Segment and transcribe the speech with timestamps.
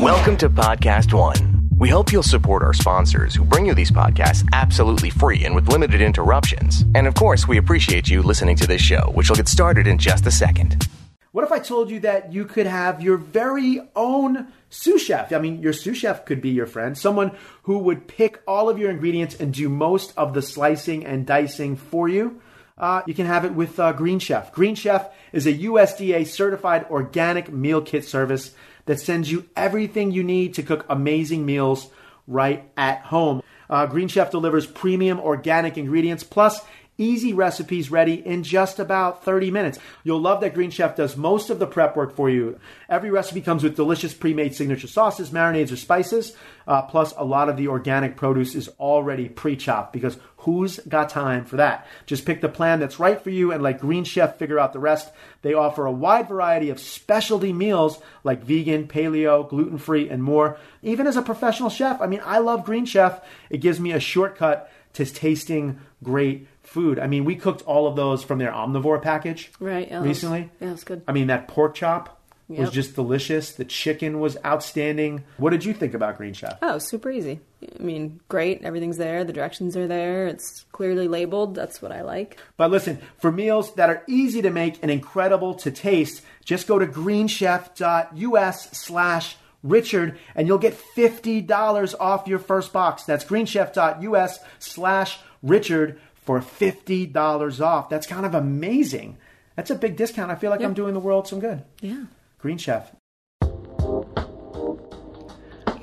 [0.00, 1.68] Welcome to Podcast One.
[1.76, 5.68] We hope you'll support our sponsors who bring you these podcasts absolutely free and with
[5.68, 6.86] limited interruptions.
[6.94, 9.98] And of course, we appreciate you listening to this show, which will get started in
[9.98, 10.88] just a second.
[11.32, 15.34] What if I told you that you could have your very own sous chef?
[15.34, 18.78] I mean, your sous chef could be your friend, someone who would pick all of
[18.78, 22.40] your ingredients and do most of the slicing and dicing for you.
[22.78, 24.50] Uh, you can have it with uh, Green Chef.
[24.54, 28.54] Green Chef is a USDA certified organic meal kit service
[28.90, 31.90] that sends you everything you need to cook amazing meals
[32.26, 33.40] right at home.
[33.68, 36.60] Uh, Green Chef delivers premium organic ingredients plus
[37.00, 39.78] easy recipes ready in just about 30 minutes.
[40.04, 42.60] You'll love that Green Chef does most of the prep work for you.
[42.88, 46.36] Every recipe comes with delicious pre made signature sauces, marinades, or spices.
[46.66, 51.08] Uh, plus, a lot of the organic produce is already pre chopped because who's got
[51.08, 51.86] time for that?
[52.06, 54.78] Just pick the plan that's right for you and let Green Chef figure out the
[54.78, 55.10] rest.
[55.42, 60.58] They offer a wide variety of specialty meals like vegan, paleo, gluten free, and more.
[60.82, 63.20] Even as a professional chef, I mean, I love Green Chef.
[63.48, 66.98] It gives me a shortcut to tasting great food.
[66.98, 69.86] I mean, we cooked all of those from their omnivore package Right.
[69.88, 70.50] Yeah, that was- recently.
[70.60, 71.02] yeah, that's good.
[71.08, 72.16] I mean, that pork chop
[72.48, 73.52] was just delicious.
[73.52, 75.22] The chicken was outstanding.
[75.36, 76.58] What did you think about Green Chef?
[76.62, 77.38] Oh, super easy.
[77.78, 78.62] I mean, great.
[78.64, 79.22] Everything's there.
[79.22, 80.26] The directions are there.
[80.26, 81.54] It's clearly labeled.
[81.54, 82.38] That's what I like.
[82.56, 86.76] But listen, for meals that are easy to make and incredible to taste, just go
[86.80, 93.04] to greenchef.us slash Richard and you'll get $50 off your first box.
[93.04, 96.00] That's greenchef.us slash Richard
[96.30, 97.88] for $50 off.
[97.88, 99.18] That's kind of amazing.
[99.56, 100.30] That's a big discount.
[100.30, 100.66] I feel like Yeah.
[100.68, 101.64] I'm doing the world some good.
[101.80, 102.04] Yeah.
[102.38, 102.92] Green Chef.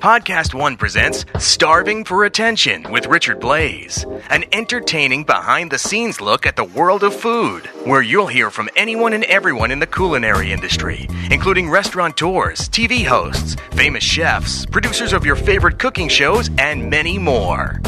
[0.00, 6.46] Podcast One presents Starving for Attention with Richard Blais, an entertaining behind the scenes look
[6.46, 10.50] at the world of food, where you'll hear from anyone and everyone in the culinary
[10.52, 17.18] industry, including restaurateurs, TV hosts, famous chefs, producers of your favorite cooking shows, and many
[17.18, 17.82] more.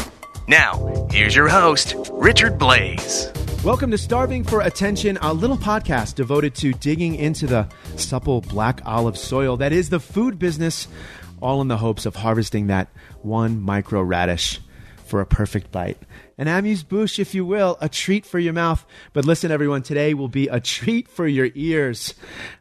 [0.51, 3.63] Now, here's your host, Richard Blais.
[3.63, 8.81] Welcome to Starving for Attention, a little podcast devoted to digging into the supple black
[8.85, 10.89] olive soil that is the food business,
[11.41, 12.89] all in the hopes of harvesting that
[13.21, 14.59] one micro radish
[15.05, 15.99] for a perfect bite.
[16.37, 18.85] An amuse bouche, if you will, a treat for your mouth.
[19.13, 22.13] But listen, everyone, today will be a treat for your ears.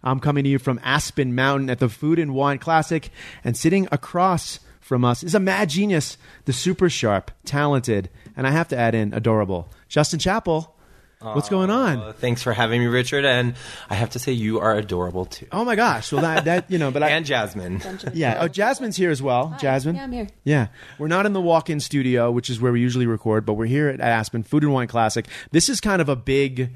[0.04, 3.10] I'm coming to you from Aspen Mountain at the Food and Wine Classic,
[3.42, 8.50] and sitting across from us is a mad genius, the super sharp, talented, and I
[8.50, 10.72] have to add in adorable, Justin Chapple.
[11.20, 11.98] What's going on?
[11.98, 13.24] Uh, thanks for having me, Richard.
[13.24, 13.54] And
[13.88, 15.46] I have to say, you are adorable too.
[15.52, 16.10] Oh my gosh!
[16.10, 17.80] Well, that that you know, but I and Jasmine.
[18.14, 18.38] yeah.
[18.40, 19.54] Oh, Jasmine's here as well.
[19.60, 19.94] Jasmine.
[19.94, 20.28] Yeah, I'm here.
[20.42, 20.66] Yeah,
[20.98, 23.88] we're not in the walk-in studio, which is where we usually record, but we're here
[23.88, 25.24] at Aspen Food and Wine Classic.
[25.52, 26.70] This is kind of a big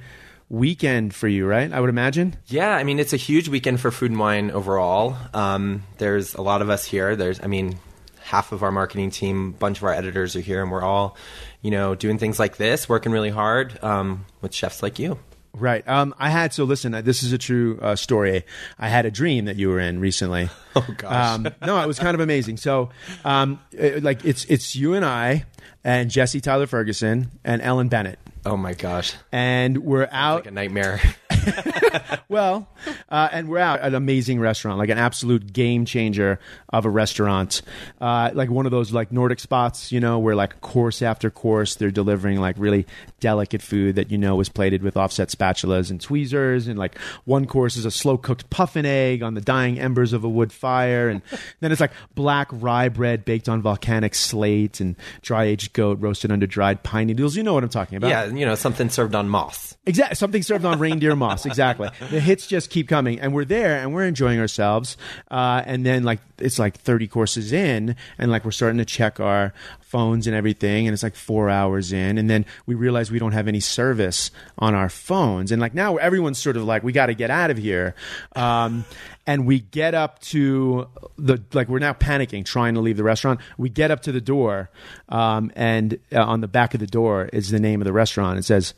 [0.50, 1.72] weekend for you, right?
[1.72, 2.36] I would imagine.
[2.46, 5.16] Yeah, I mean, it's a huge weekend for food and wine overall.
[5.32, 7.16] Um, there's a lot of us here.
[7.16, 7.78] There's, I mean,
[8.24, 11.16] half of our marketing team, a bunch of our editors are here, and we're all,
[11.62, 15.18] you know, doing things like this, working really hard um, with chefs like you.
[15.56, 15.86] Right.
[15.86, 16.94] Um, I had so listen.
[16.94, 18.42] uh, This is a true uh, story.
[18.76, 20.48] I had a dream that you were in recently.
[20.76, 21.34] Oh, gosh.
[21.36, 22.56] Um, no, it was kind of amazing.
[22.56, 22.90] So,
[23.24, 25.44] um, it- like it's it's you and I
[25.84, 30.38] and Jesse Tyler Ferguson and Ellen Bennett, Oh my gosh, and we're out.
[30.40, 31.00] like a nightmare.
[32.28, 32.68] Well,
[33.10, 36.40] uh, and we're out at an amazing restaurant, like an absolute game changer
[36.70, 37.62] of a restaurant,
[38.00, 41.76] uh, like one of those like Nordic spots, you know, where like course after course
[41.76, 42.86] they're delivering like really
[43.20, 47.46] delicate food that you know is plated with offset spatulas and tweezers, and like one
[47.46, 51.08] course is a slow cooked puffin egg on the dying embers of a wood fire,
[51.08, 51.22] and
[51.60, 56.32] then it's like black rye bread baked on volcanic slate and dry aged goat roasted
[56.32, 57.36] under dried pine needles.
[57.36, 58.08] You know what I'm talking about?
[58.08, 59.76] yeah, you know, something served on moss.
[59.86, 60.16] Exactly.
[60.16, 61.33] Something served on reindeer moss.
[61.44, 61.90] Exactly.
[62.14, 64.96] The hits just keep coming, and we're there, and we're enjoying ourselves.
[65.30, 69.20] Uh, and then, like, it's like thirty courses in, and like we're starting to check
[69.20, 73.18] our phones and everything, and it's like four hours in, and then we realize we
[73.18, 76.92] don't have any service on our phones, and like now everyone's sort of like, we
[76.92, 77.94] got to get out of here.
[78.36, 78.84] Um,
[79.26, 83.40] and we get up to the like we're now panicking, trying to leave the restaurant.
[83.56, 84.70] We get up to the door,
[85.08, 88.38] um, and uh, on the back of the door is the name of the restaurant.
[88.38, 88.74] It says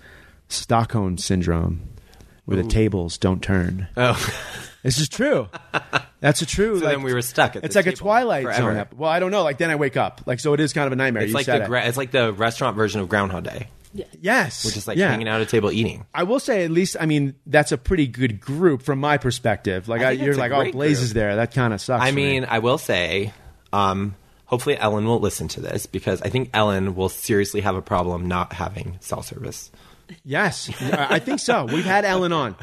[0.48, 1.88] Stockholm Syndrome,
[2.46, 3.86] where the tables don't turn.
[3.96, 4.16] Oh,
[4.82, 5.48] This is true.
[6.20, 6.78] That's a true.
[6.78, 8.72] So like, then we were stuck at It's like a Twilight forever.
[8.72, 8.86] Zone.
[8.96, 9.42] Well, I don't know.
[9.42, 10.20] Like then I wake up.
[10.26, 11.24] Like so, it is kind of a nightmare.
[11.24, 13.66] it's you like the gra- it's like the restaurant version of Groundhog Day.
[14.20, 15.08] yes, We're just like yeah.
[15.08, 16.06] hanging out at a table eating.
[16.14, 19.88] I will say, at least, I mean, that's a pretty good group from my perspective.
[19.88, 21.34] Like, I I you're like, oh, Blais is there.
[21.34, 22.04] That kind of sucks.
[22.04, 22.34] I for me.
[22.34, 23.32] mean, I will say,
[23.72, 24.14] um,
[24.44, 28.28] hopefully Ellen will listen to this because I think Ellen will seriously have a problem
[28.28, 29.72] not having cell service.
[30.24, 31.64] Yes, I I think so.
[31.64, 32.54] We've had Ellen on,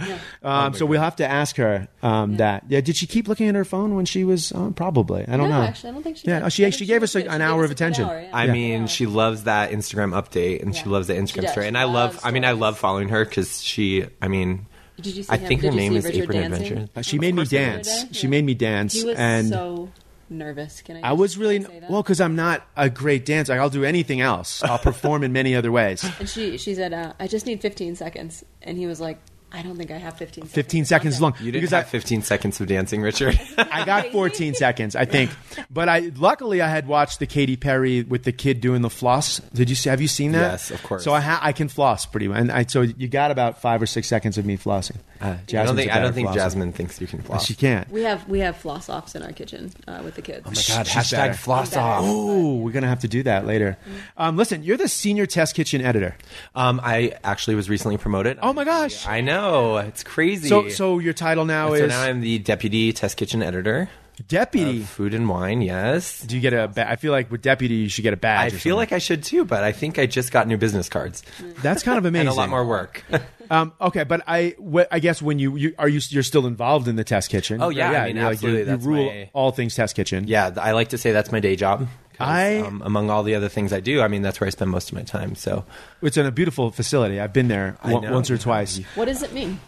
[0.43, 2.63] Oh um, so we'll have to ask her um, that.
[2.69, 4.73] Yeah, did she keep looking at her phone when she was on?
[4.73, 5.23] Probably.
[5.27, 5.61] I don't no, know.
[5.63, 6.27] actually, I don't think she.
[6.27, 6.45] Yeah, did.
[6.45, 8.05] oh, she- I she gave us, was an hour of us a good attention.
[8.05, 8.29] hour, yeah.
[8.33, 11.67] I mean, she loves that Instagram update, and she loves the Instagram story.
[11.67, 12.15] And I love.
[12.15, 14.05] loves I mean, I love following her because she.
[14.21, 14.65] I mean,
[14.97, 15.47] Did you see I him?
[15.47, 16.65] think her Did you name is Richard Apron dancing?
[16.65, 16.89] Adventure.
[16.95, 17.73] Uh, she made me course he did.
[17.83, 18.05] dance.
[18.17, 19.89] She made me dance, He was and so
[20.29, 20.81] nervous.
[20.81, 21.09] Can I?
[21.09, 23.53] I was really well because I'm not a great dancer.
[23.53, 24.63] I'll do anything else.
[24.63, 26.03] I'll perform in many other ways.
[26.19, 29.19] And she she said, uh, "I just need 15 seconds," and he was like,
[29.53, 31.33] "I don't think I have 15 seconds." 15 seconds long.
[31.39, 33.39] you didn't because have I, 15 seconds of dancing, Richard.
[33.57, 35.29] I got 14 seconds, I think.
[35.69, 39.39] But I luckily I had watched the Katy Perry with the kid doing the floss.
[39.53, 39.89] Did you see?
[39.89, 40.51] Have you seen that?
[40.51, 41.03] Yes, of course.
[41.03, 43.81] So I ha- I can floss pretty well, and I, so you got about five
[43.81, 44.97] or six seconds of me flossing.
[45.21, 45.89] Uh, I don't think.
[45.89, 46.33] a I better don't think flosser.
[46.35, 47.45] Jasmine thinks you can floss.
[47.45, 47.89] She can't.
[47.91, 50.41] We have we have floss offs in our kitchen uh, with the kids.
[50.45, 51.33] Oh my god, She's hashtag better.
[51.35, 51.81] floss I'm better.
[51.87, 52.03] off.
[52.05, 53.77] Oh, we're gonna have to do that later.
[54.17, 56.15] Um, listen, you're the senior test kitchen editor.
[56.55, 58.37] Um, I actually was recently promoted.
[58.41, 59.05] Oh my gosh!
[59.07, 59.42] I know
[59.77, 60.47] it's crazy.
[60.49, 63.89] So, so your title now is So is now I'm the deputy test kitchen editor
[64.27, 64.81] deputy.
[64.81, 65.61] of Food and Wine.
[65.61, 66.67] Yes, Do you get a?
[66.67, 68.47] Ba- I feel like with deputy, you should get a badge.
[68.47, 68.75] I feel something.
[68.77, 71.23] like I should too, but I think I just got new business cards
[71.61, 72.27] that's kind of amazing.
[72.29, 73.03] and a lot more work.
[73.51, 76.87] Um, okay, but I, wh- I guess when you, you are you you're still involved
[76.87, 77.61] in the test kitchen?
[77.61, 78.01] Oh, yeah, yeah.
[78.03, 80.27] I mean, you're like- absolutely, You, you rule my- all things test kitchen.
[80.29, 81.87] yeah, I like to say that's my day job.
[82.17, 84.51] 'Cause, I- um, among all the other things I do, I mean that's where I
[84.51, 85.35] spend most of my time.
[85.35, 85.65] So
[86.01, 87.19] it's in a beautiful facility.
[87.19, 88.13] I've been there I one- know.
[88.13, 88.79] once or twice.
[88.95, 89.59] What does it mean?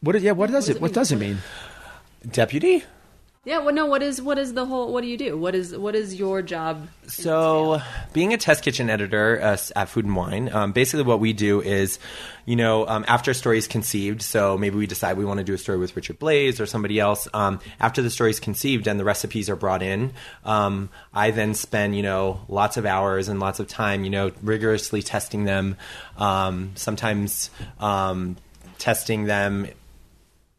[0.00, 0.16] What?
[0.16, 0.32] is- Yeah.
[0.32, 0.76] What does does it?
[0.76, 1.38] it What does it mean?
[2.30, 2.84] deputy.
[3.44, 3.86] Yeah, well, no.
[3.86, 4.92] What is what is the whole?
[4.92, 5.36] What do you do?
[5.36, 6.86] What is what is your job?
[7.08, 11.32] So, being a test kitchen editor uh, at Food and Wine, um, basically what we
[11.32, 11.98] do is,
[12.46, 15.44] you know, um, after a story is conceived, so maybe we decide we want to
[15.44, 17.26] do a story with Richard Blais or somebody else.
[17.34, 20.12] Um, after the story is conceived and the recipes are brought in,
[20.44, 24.30] um, I then spend, you know, lots of hours and lots of time, you know,
[24.40, 25.76] rigorously testing them.
[26.16, 27.50] Um, sometimes
[27.80, 28.36] um,
[28.78, 29.66] testing them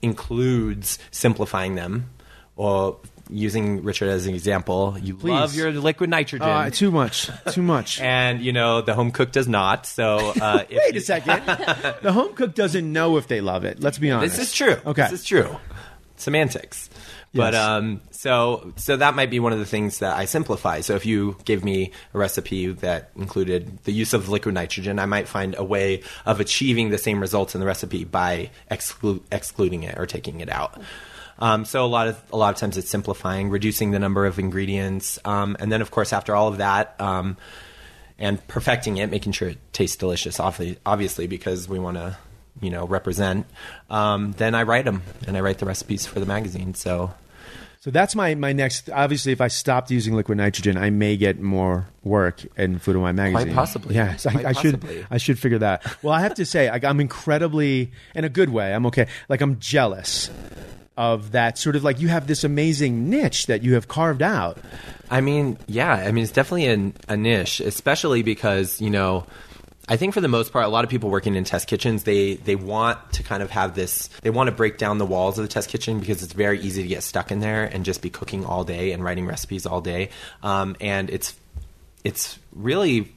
[0.01, 2.09] includes simplifying them
[2.55, 2.97] or
[3.29, 4.97] using Richard as an example.
[5.01, 5.31] You Please.
[5.31, 6.47] love your liquid nitrogen.
[6.47, 7.29] Uh, too much.
[7.51, 7.99] Too much.
[8.01, 9.85] and you know the home cook does not.
[9.85, 11.41] So uh, Wait you- a second.
[12.01, 13.79] the home cook doesn't know if they love it.
[13.81, 14.37] Let's be honest.
[14.37, 14.77] This is true.
[14.85, 15.03] Okay.
[15.03, 15.55] this is true.
[16.17, 16.89] Semantics.
[17.35, 17.65] But Yes.
[17.67, 20.81] um, so so that might be one of the things that I simplify.
[20.81, 25.07] So if you gave me a recipe that included the use of liquid nitrogen, I
[25.07, 29.81] might find a way of achieving the same results in the recipe by exclu- excluding
[29.81, 30.79] it or taking it out.
[31.39, 34.39] Um, so a lot of a lot of times it's simplifying, reducing the number of
[34.39, 36.95] ingredients, um, and then of course after all of that.
[36.99, 37.37] Um,
[38.19, 42.15] and perfecting it, making sure it tastes delicious, obviously, because we want to,
[42.61, 43.47] you know, represent.
[43.89, 46.75] Um, then I write them, and I write the recipes for the magazine.
[46.75, 47.11] So
[47.81, 48.89] So that's my, my next.
[48.89, 53.01] Obviously, if I stopped using liquid nitrogen, I may get more work in Food and
[53.01, 53.53] Wine magazine.
[53.53, 53.95] possibly.
[53.95, 54.79] Yes, I, Quite I should.
[54.79, 55.05] possibly.
[55.09, 55.83] I should figure that.
[56.03, 58.73] Well, I have to say, like, I'm incredibly, in a good way.
[58.73, 59.07] I'm okay.
[59.27, 60.29] Like, I'm jealous
[60.97, 64.57] of that sort of like you have this amazing niche that you have carved out.
[65.09, 69.25] I mean, yeah, I mean, it's definitely a, a niche, especially because you know,
[69.87, 72.35] I think for the most part, a lot of people working in test kitchens, they
[72.35, 74.07] they want to kind of have this.
[74.21, 76.83] They want to break down the walls of the test kitchen because it's very easy
[76.83, 79.81] to get stuck in there and just be cooking all day and writing recipes all
[79.81, 80.09] day,
[80.41, 81.35] um, and it's
[82.03, 83.11] it's really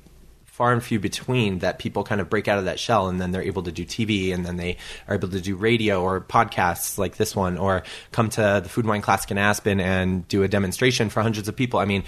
[0.56, 3.30] far and few between that people kind of break out of that shell and then
[3.30, 6.96] they're able to do TV and then they are able to do radio or podcasts
[6.96, 10.48] like this one or come to the Food Wine Classic in Aspen and do a
[10.48, 11.78] demonstration for hundreds of people.
[11.78, 12.04] I mean,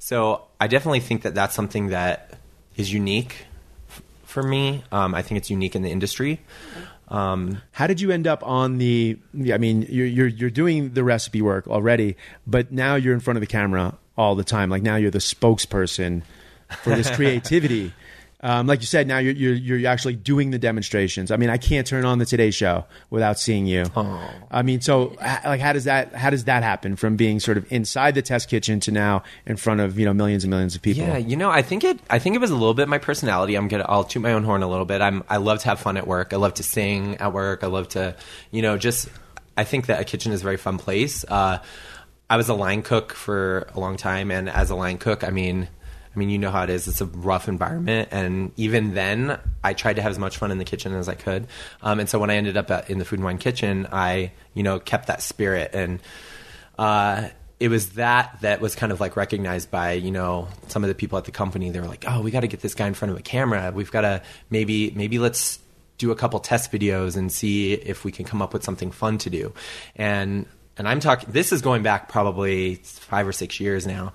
[0.00, 2.36] so I definitely think that that's something that
[2.76, 3.46] is unique
[3.88, 4.82] f- for me.
[4.90, 6.40] Um, I think it's unique in the industry.
[7.06, 9.16] Um, How did you end up on the?
[9.52, 12.16] I mean, you're you're you're doing the recipe work already,
[12.48, 14.70] but now you're in front of the camera all the time.
[14.70, 16.22] Like now you're the spokesperson
[16.82, 17.92] for this creativity.
[18.44, 21.30] Um, like you said, now you're, you're you're actually doing the demonstrations.
[21.30, 23.84] I mean, I can't turn on the Today Show without seeing you.
[24.50, 27.70] I mean, so like, how does that how does that happen from being sort of
[27.70, 30.82] inside the test kitchen to now in front of you know millions and millions of
[30.82, 31.04] people?
[31.04, 32.00] Yeah, you know, I think it.
[32.10, 33.54] I think it was a little bit my personality.
[33.54, 33.86] I'm gonna.
[33.88, 35.00] I'll toot my own horn a little bit.
[35.00, 35.22] I'm.
[35.28, 36.32] I love to have fun at work.
[36.32, 37.62] I love to sing at work.
[37.62, 38.16] I love to,
[38.50, 39.08] you know, just.
[39.56, 41.24] I think that a kitchen is a very fun place.
[41.28, 41.58] Uh,
[42.28, 45.30] I was a line cook for a long time, and as a line cook, I
[45.30, 45.68] mean,
[46.14, 46.88] I mean, you know how it is.
[46.88, 50.58] It's a rough environment, and even then, I tried to have as much fun in
[50.58, 51.46] the kitchen as I could.
[51.80, 54.32] Um, and so when I ended up at, in the food and wine kitchen, I,
[54.54, 56.00] you know, kept that spirit and
[56.78, 57.28] uh,
[57.60, 60.96] it was that that was kind of like recognized by you know some of the
[60.96, 61.70] people at the company.
[61.70, 63.70] They were like, "Oh, we got to get this guy in front of a camera.
[63.72, 65.60] We've got to maybe maybe let's
[65.96, 69.18] do a couple test videos and see if we can come up with something fun
[69.18, 69.52] to do."
[69.94, 71.30] And and I'm talking.
[71.30, 74.12] This is going back probably five or six years now.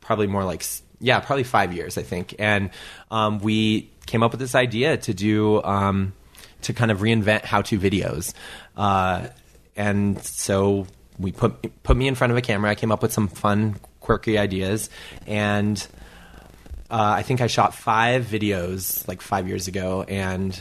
[0.00, 0.64] Probably more like
[1.00, 2.34] yeah, probably five years I think.
[2.38, 2.70] And
[3.10, 5.62] um, we came up with this idea to do.
[5.62, 6.12] Um,
[6.62, 8.32] to kind of reinvent how-to videos,
[8.76, 9.28] uh,
[9.76, 10.86] and so
[11.18, 12.70] we put put me in front of a camera.
[12.70, 14.90] I came up with some fun, quirky ideas,
[15.26, 15.86] and
[16.90, 20.58] uh, I think I shot five videos like five years ago, and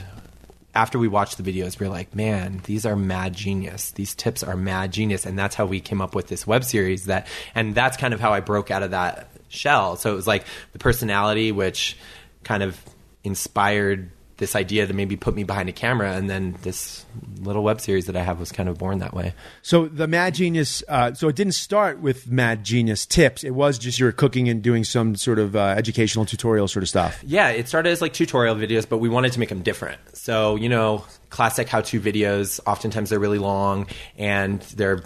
[0.76, 3.92] after we watched the videos, we were like, man, these are mad genius.
[3.92, 5.26] These tips are mad genius.
[5.26, 8.20] And that's how we came up with this web series that, and that's kind of
[8.20, 9.96] how I broke out of that shell.
[9.96, 11.98] So it was like the personality, which
[12.44, 12.80] kind of
[13.24, 16.12] inspired this idea to maybe put me behind a camera.
[16.14, 17.06] And then this
[17.40, 19.34] little web series that I have was kind of born that way.
[19.62, 20.84] So the Mad Genius.
[20.88, 23.44] Uh, so it didn't start with Mad Genius tips.
[23.44, 26.84] It was just you were cooking and doing some sort of uh, educational tutorial sort
[26.84, 27.24] of stuff.
[27.26, 30.00] Yeah, it started as like tutorial videos, but we wanted to make them different.
[30.14, 33.88] So, you know, classic how to videos, oftentimes they're really long
[34.18, 35.02] and they're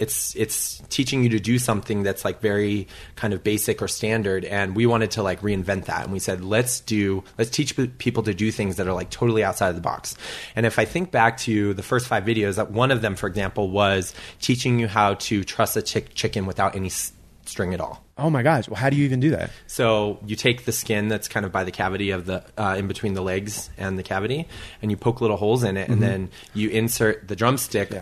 [0.00, 4.44] it's it's teaching you to do something that's like very kind of basic or standard
[4.44, 6.04] and we wanted to like reinvent that.
[6.04, 9.44] And we said let's do let's teach people to do things that are like totally
[9.44, 10.16] outside of the box.
[10.56, 13.26] And if i think back to the first five videos that one of them for
[13.26, 17.12] example was teaching you how to truss a chick- chicken without any s-
[17.44, 18.68] string at all Oh my gosh!
[18.68, 19.50] Well, how do you even do that?
[19.66, 22.86] so you take the skin that's kind of by the cavity of the uh, in
[22.86, 24.46] between the legs and the cavity,
[24.82, 27.92] and you poke little holes in it, and then you insert the drumstick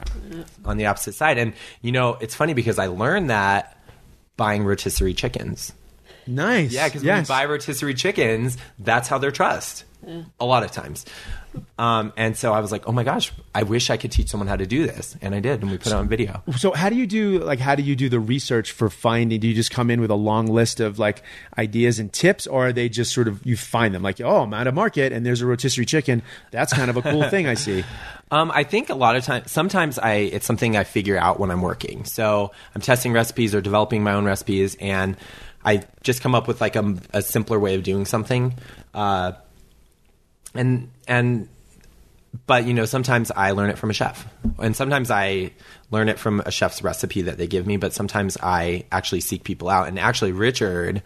[0.64, 1.38] on the opposite side.
[1.38, 3.78] And you know, it's funny because I learned that
[4.36, 5.72] buying rotisserie chickens.
[6.26, 6.72] Nice.
[6.72, 7.14] Yeah, because yes.
[7.14, 9.84] when you buy rotisserie chickens, that's how they're trussed.
[10.38, 11.04] A lot of times.
[11.78, 14.48] Um, and so I was like, oh my gosh, I wish I could teach someone
[14.48, 15.16] how to do this.
[15.22, 16.42] And I did, and we put it on video.
[16.56, 19.40] So how do you do like how do you do the research for finding?
[19.40, 21.22] Do you just come in with a long list of like
[21.56, 24.54] ideas and tips, or are they just sort of you find them like oh I'm
[24.54, 26.22] at a market and there's a rotisserie chicken?
[26.50, 27.84] That's kind of a cool thing I see.
[28.30, 31.50] Um, I think a lot of times, sometimes I it's something I figure out when
[31.50, 32.04] I'm working.
[32.04, 35.16] So I'm testing recipes or developing my own recipes, and
[35.64, 38.54] I just come up with like a, a simpler way of doing something.
[38.92, 39.32] Uh,
[40.54, 41.48] and and
[42.46, 44.26] but you know sometimes I learn it from a chef,
[44.58, 45.52] and sometimes I
[45.90, 47.76] learn it from a chef's recipe that they give me.
[47.76, 51.02] But sometimes I actually seek people out, and actually Richard,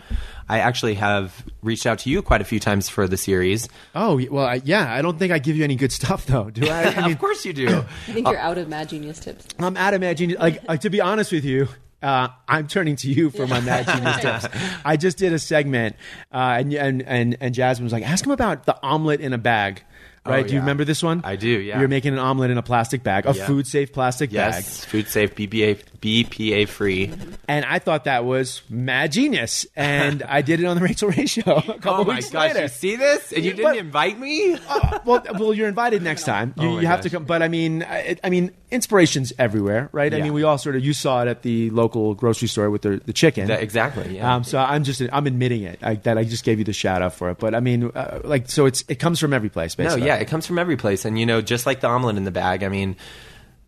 [0.49, 3.69] I actually have reached out to you quite a few times for the series.
[3.95, 4.93] Oh well, I, yeah.
[4.93, 6.85] I don't think I give you any good stuff though, do I?
[6.85, 7.69] I mean, of course you do.
[8.09, 9.47] I think you're out of Mad Genius tips.
[9.59, 10.31] I'm at Imagine.
[10.39, 11.69] Like uh, to be honest with you,
[12.03, 14.47] uh, I'm turning to you for my Mad Genius tips.
[14.85, 15.97] I just did a segment,
[16.33, 19.39] uh, and and and and Jasmine was like, "Ask him about the omelet in a
[19.39, 19.83] bag."
[20.25, 20.45] Right?
[20.45, 20.61] Oh, Do you yeah.
[20.61, 21.21] remember this one?
[21.25, 21.81] I do, yeah.
[21.81, 23.45] You're making an omelet in a plastic bag, a Yeah.
[23.45, 24.55] food safe plastic bag.
[24.55, 27.13] Yes, food safe, BPA, BPA free.
[27.49, 29.65] And I thought that was mad genius.
[29.77, 32.49] And I did it on the Rachael Ray show a couple Oh my weeks gosh,
[32.49, 32.63] later.
[32.63, 33.33] you see this?
[33.33, 34.55] And you didn't But- invite me?
[34.69, 36.53] Uh, well, well, you're invited next time.
[36.59, 37.25] You, Oh you have to come.
[37.25, 40.13] But I mean, I, I mean, inspiration's everywhere, right?
[40.13, 42.83] I mean, we all sort of you saw it at the local grocery store with
[42.83, 43.47] the, the chicken.
[43.47, 44.35] That- exactly, yeah.
[44.35, 47.01] Um, so I'm just I'm admitting it I, that I just gave you the shout
[47.01, 47.39] out for it.
[47.39, 50.07] But I mean, uh, like, so it's it comes from every place, No, basically.
[50.09, 51.05] yeah, it comes from every place.
[51.05, 52.97] And, you know, just like the omelet in the bag, I mean,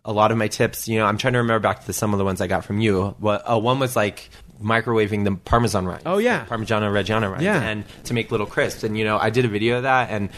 [0.05, 2.19] a lot of my tips, you know, I'm trying to remember back to some of
[2.19, 3.15] the ones I got from you.
[3.19, 4.29] What, uh, one was like
[4.63, 6.03] microwaving the Parmesan rinds.
[6.05, 6.45] Oh, yeah.
[6.45, 7.43] Parmigiano Reggiano rinds.
[7.43, 7.61] Yeah.
[7.61, 8.83] And to make little crisps.
[8.83, 10.29] And, you know, I did a video of that and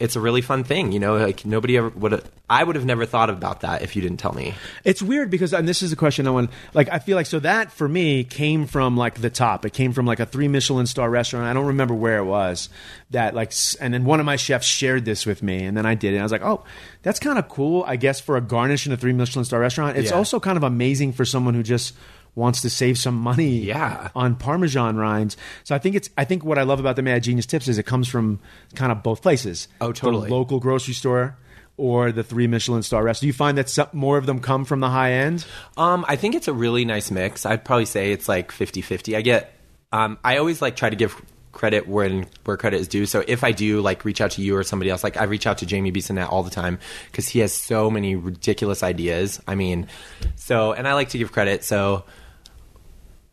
[0.00, 0.90] it's a really fun thing.
[0.90, 4.02] You know, like nobody ever would I would have never thought about that if you
[4.02, 4.54] didn't tell me.
[4.82, 6.50] It's weird because, and this is a question I want.
[6.74, 9.64] Like, I feel like so that for me came from like the top.
[9.64, 11.46] It came from like a three Michelin star restaurant.
[11.46, 12.68] I don't remember where it was.
[13.10, 15.94] That like, and then one of my chefs shared this with me, and then I
[15.94, 16.18] did it.
[16.18, 16.64] I was like, oh,
[17.02, 17.84] that's kind of cool.
[17.86, 20.16] I guess for a garnish in a three Michelin star restaurant, it's Yeah.
[20.16, 21.94] also kind of amazing for someone who just
[22.34, 24.08] wants to save some money Yeah.
[24.14, 27.22] on parmesan rinds so i think it's i think what i love about the mad
[27.22, 28.38] genius tips is it comes from
[28.74, 30.28] kind of both places Oh, totally.
[30.28, 31.36] the local grocery store
[31.76, 33.20] or the three Michelin star restaurant.
[33.22, 35.46] Do you find that some, more of them come from the high end?
[35.78, 37.46] Um, I think it's a really nice mix.
[37.46, 39.16] I'd probably say it's like 50-50.
[39.16, 39.54] I get
[39.90, 41.18] um, I always like try to give
[41.52, 43.06] credit when where credit is due.
[43.06, 45.46] So if I do like reach out to you or somebody else, like I reach
[45.46, 46.78] out to Jamie Bissonnette all the time
[47.10, 49.40] because he has so many ridiculous ideas.
[49.48, 49.88] I mean,
[50.36, 51.64] so and I like to give credit.
[51.64, 52.04] So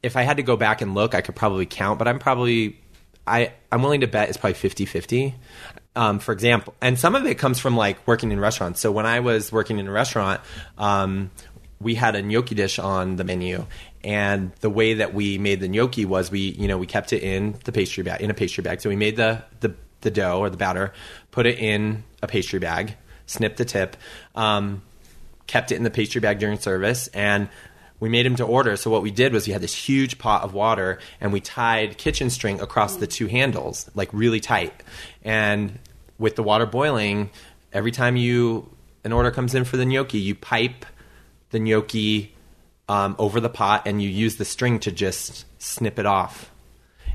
[0.08, 2.80] if I had to go back and look, I could probably count, but I'm probably
[3.28, 5.36] I I'm willing to bet it's probably 50-50.
[5.96, 8.80] Um, for example, and some of it comes from like working in restaurants.
[8.80, 10.42] So when I was working in a restaurant,
[10.78, 11.32] um,
[11.80, 13.66] we had a gnocchi dish on the menu,
[14.04, 17.24] and the way that we made the gnocchi was we you know we kept it
[17.24, 18.82] in the pastry bag in a pastry bag.
[18.82, 20.94] So we made the the the dough or the batter,
[21.32, 22.96] put it in a pastry bag,
[23.26, 23.98] snipped the tip,
[24.36, 24.84] um,
[25.48, 27.50] kept it in the pastry bag during service, and
[28.00, 28.75] we made him to order.
[28.75, 31.98] So what we did was we had this huge pot of water, and we tied
[31.98, 34.74] kitchen string across the two handles, like really tight.
[35.24, 35.80] And
[36.20, 37.30] with the water boiling,
[37.74, 38.70] every time you
[39.04, 40.86] an order comes in for the gnocchi, you pipe
[41.51, 42.36] the gnocchi
[42.89, 46.51] um, over the pot, and you use the string to just snip it off.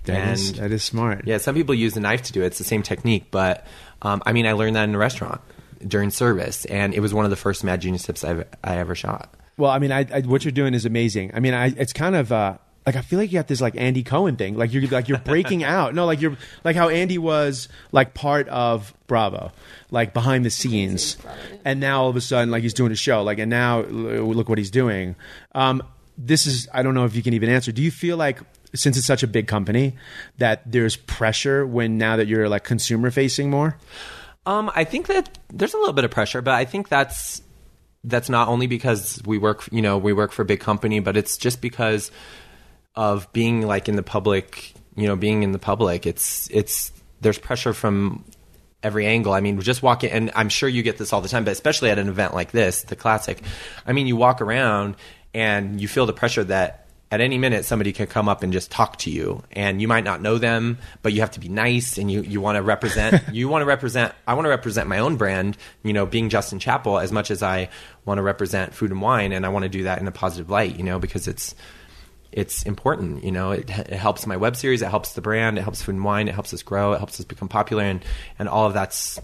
[0.04, 1.26] That is, And- that is smart.
[1.26, 2.46] Yeah, some people use a knife to do it.
[2.46, 3.66] It's the same technique, but
[4.02, 5.40] um, I mean, I learned that in a restaurant.
[5.86, 8.94] during service, and it was one of the first Mad Genius tips I've, I ever
[8.94, 9.34] shot.
[9.62, 11.30] Well, I mean, I, I, what you're doing is amazing.
[11.34, 13.76] I mean, I, it's kind of uh, like I feel like you got this like
[13.76, 14.56] Andy Cohen thing.
[14.56, 15.94] Like you're like you're breaking out.
[15.94, 19.52] No, like you're like how Andy was like part of Bravo,
[19.92, 21.16] like behind the scenes,
[21.64, 23.22] and now all of a sudden like he's doing a show.
[23.22, 25.14] Like and now look what he's doing.
[25.54, 25.80] Um,
[26.18, 27.70] this is I don't know if you can even answer.
[27.70, 28.40] Do you feel like
[28.74, 29.94] since it's such a big company
[30.38, 33.78] that there's pressure when now that you're like consumer facing more?
[34.44, 37.42] Um, I think that there's a little bit of pressure, but I think that's
[38.04, 41.16] that's not only because we work, you know, we work for a big company, but
[41.16, 42.10] it's just because
[42.94, 46.06] of being like in the public, you know, being in the public.
[46.06, 48.24] It's it's there's pressure from
[48.82, 49.32] every angle.
[49.32, 51.90] I mean, just walking, and I'm sure you get this all the time, but especially
[51.90, 53.40] at an event like this, the classic.
[53.86, 54.96] I mean, you walk around
[55.32, 56.81] and you feel the pressure that
[57.12, 60.02] at any minute somebody can come up and just talk to you and you might
[60.02, 63.22] not know them but you have to be nice and you, you want to represent
[63.32, 66.58] you want to represent i want to represent my own brand you know being Justin
[66.58, 67.68] Chapple as much as i
[68.06, 70.48] want to represent food and wine and i want to do that in a positive
[70.48, 71.54] light you know because it's
[72.32, 75.62] it's important you know it, it helps my web series it helps the brand it
[75.62, 78.02] helps food and wine it helps us grow it helps us become popular and
[78.38, 79.20] and all of that's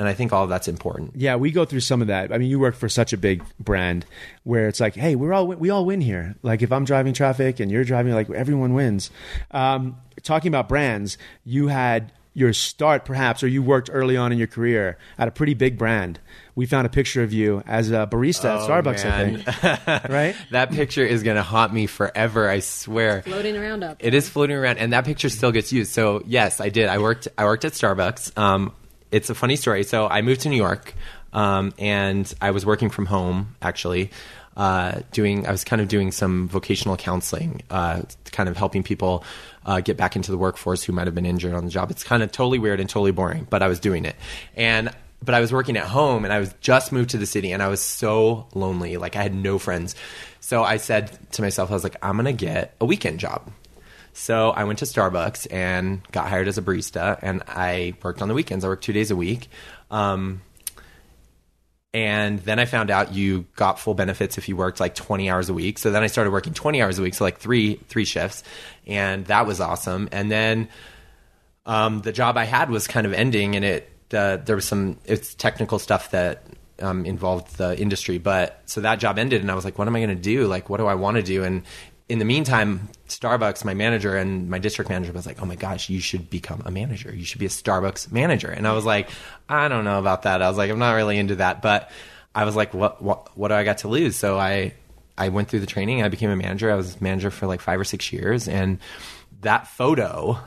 [0.00, 2.32] and i think all of that's important Yeah, we go through some of that.
[2.32, 4.06] I mean, you work for such a big brand
[4.44, 6.34] where it's like, hey, we're all we all win here.
[6.42, 9.10] Like if I'm driving traffic and you're driving, like everyone wins.
[9.50, 14.38] Um, talking about brands, you had your start perhaps, or you worked early on in
[14.38, 16.18] your career at a pretty big brand.
[16.54, 20.08] We found a picture of you as a barista at Starbucks, I think.
[20.10, 20.36] right?
[20.50, 23.96] that picture is going to haunt me forever i swear Floating around up.
[24.00, 25.92] It is floating around, and that picture still gets used.
[25.92, 26.88] So yes, I did.
[26.88, 27.28] I worked.
[27.36, 28.38] I worked at Starbucks.
[28.38, 28.72] Um,
[29.10, 29.84] it's a funny story.
[29.84, 30.94] So I moved to New York,
[31.32, 34.10] um, and I was working from home actually.
[34.56, 38.02] Uh, doing, I was kind of doing some vocational counseling, uh,
[38.32, 39.24] kind of helping people
[39.64, 41.90] uh, get back into the workforce who might have been injured on the job.
[41.90, 44.16] It's kind of totally weird and totally boring, but I was doing it,
[44.56, 44.90] and
[45.22, 47.62] but I was working at home, and I was just moved to the city, and
[47.62, 49.94] I was so lonely, like I had no friends.
[50.40, 53.50] So I said to myself, I was like, I'm gonna get a weekend job.
[54.12, 58.28] So I went to Starbucks and got hired as a barista, and I worked on
[58.28, 58.64] the weekends.
[58.64, 59.48] I worked two days a week.
[59.90, 60.42] Um,
[61.92, 65.48] and then I found out you got full benefits if you worked like 20 hours
[65.48, 65.78] a week.
[65.78, 68.44] So then I started working 20 hours a week, so like three three shifts,
[68.86, 70.08] and that was awesome.
[70.12, 70.68] And then
[71.66, 74.98] um, the job I had was kind of ending, and it uh, there was some
[75.04, 76.44] it's technical stuff that
[76.80, 79.96] um, involved the industry, but so that job ended, and I was like, what am
[79.96, 80.46] I going to do?
[80.46, 81.42] Like, what do I want to do?
[81.42, 81.62] And
[82.10, 85.88] in the meantime, Starbucks, my manager and my district manager was like, "Oh my gosh,
[85.88, 87.14] you should become a manager.
[87.14, 89.08] You should be a Starbucks manager." And I was like,
[89.48, 91.90] "I don't know about that." I was like, "I'm not really into that." But
[92.34, 93.00] I was like, "What?
[93.02, 93.36] What?
[93.38, 94.74] What do I got to lose?" So I,
[95.16, 96.02] I went through the training.
[96.02, 96.70] I became a manager.
[96.70, 98.78] I was manager for like five or six years, and
[99.42, 100.38] that photo.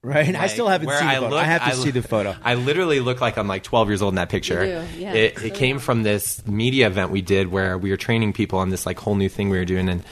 [0.00, 0.34] Right.
[0.36, 1.26] I still haven't where seen the photo.
[1.26, 2.36] I look- have to lo- see the photo.
[2.44, 4.64] I literally look like I'm like 12 years old in that picture.
[4.96, 5.12] Yeah.
[5.12, 5.78] It, So it came young.
[5.80, 9.16] from this media event we did where we were training people on this like whole
[9.16, 10.04] new thing we were doing, and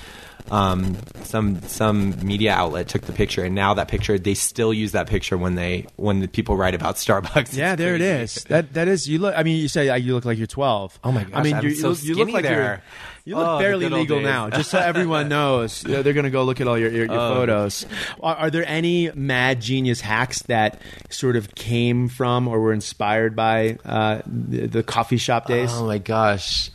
[0.50, 4.92] um, some some media outlet took the picture, and now that picture they still use
[4.92, 7.56] that picture when they when the people write about Starbucks.
[7.56, 8.22] Yeah, It's there it crazy.
[8.22, 8.44] is.
[8.44, 9.09] That that is.
[9.09, 9.35] You look.
[9.37, 11.00] I mean, you say you look like you're 12.
[11.04, 12.82] Oh my gosh, I mean, I'm you, so you look, you look skinny like there.
[13.24, 14.24] You look Oh, barely legal days.
[14.24, 15.82] now, just so everyone knows.
[15.82, 17.35] You know, they're going to go look at all your your, your Oh.
[17.35, 17.85] photos.
[18.22, 20.80] Are, are there any mad genius hacks that
[21.11, 25.70] sort of came from or were inspired by uh, the, the coffee shop days?
[25.72, 26.70] Oh my gosh.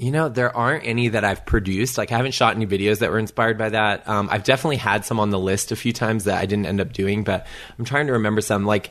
[0.00, 1.98] You know, there aren't any that I've produced.
[1.98, 4.08] Like, I haven't shot any videos that were inspired by that.
[4.08, 6.80] Um, I've definitely had some on the list a few times that I didn't end
[6.80, 7.46] up doing, but
[7.78, 8.64] I'm trying to remember some.
[8.64, 8.90] Like,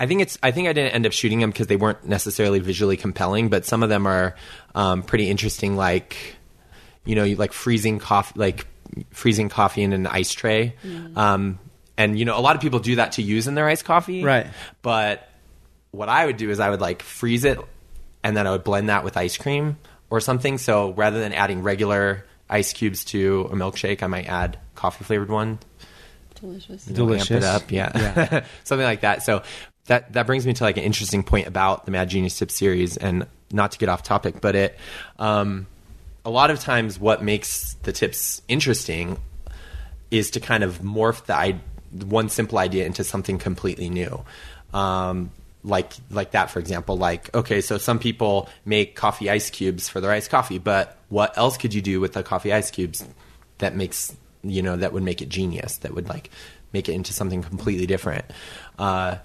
[0.00, 0.36] I think it's.
[0.42, 3.64] I think I didn't end up shooting them because they weren't necessarily visually compelling, but
[3.66, 4.34] some of them are
[4.74, 5.76] um, pretty interesting.
[5.76, 6.36] Like,
[7.04, 8.66] you know, you- like freezing coffee, like
[9.10, 10.74] freezing coffee in an ice tray.
[11.14, 11.60] Um,
[11.96, 14.24] and you know, a lot of people do that to use in their iced coffee,
[14.24, 14.48] Right.
[14.82, 15.28] But
[15.92, 17.58] what I would do is I would like freeze it
[18.24, 19.76] and then I would blend that with ice cream
[20.10, 20.58] or something.
[20.58, 25.30] So rather than adding regular ice cubes to a milkshake, I might add coffee flavored
[25.30, 25.58] one.
[26.40, 26.86] Delicious.
[26.86, 27.30] you know, amp Delicious.
[27.30, 29.22] it up, yeah, something like that.
[29.24, 29.42] So
[29.86, 32.96] that that brings me to like an interesting point about the Mad Genius Tip series,
[32.96, 34.78] and not to get off topic, but it.
[35.18, 35.66] Um,
[36.24, 39.18] a lot of times, what makes the tips interesting
[40.10, 41.60] is to kind of morph the I-
[41.92, 44.24] one simple idea into something completely new.
[44.72, 45.32] Um,
[45.64, 46.96] like like that, for example.
[46.96, 51.36] Like okay, so some people make coffee ice cubes for their iced coffee, but what
[51.36, 53.04] else could you do with the coffee ice cubes
[53.58, 55.78] that makes you know that would make it genius?
[55.78, 56.30] That would like
[56.72, 58.24] make it into something completely different.
[58.78, 59.16] Uh,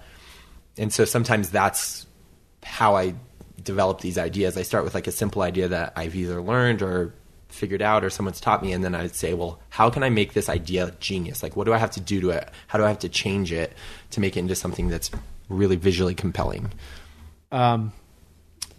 [0.76, 2.06] and so sometimes that's
[2.62, 3.14] how I
[3.62, 4.56] develop these ideas.
[4.56, 7.14] I start with like a simple idea that I've either learned or
[7.48, 10.32] figured out or someone's taught me and then I'd say, well, how can I make
[10.32, 11.42] this idea genius?
[11.42, 12.48] Like what do I have to do to it?
[12.66, 13.72] How do I have to change it
[14.10, 15.10] to make it into something that's
[15.48, 16.72] really visually compelling?
[17.52, 17.92] Um,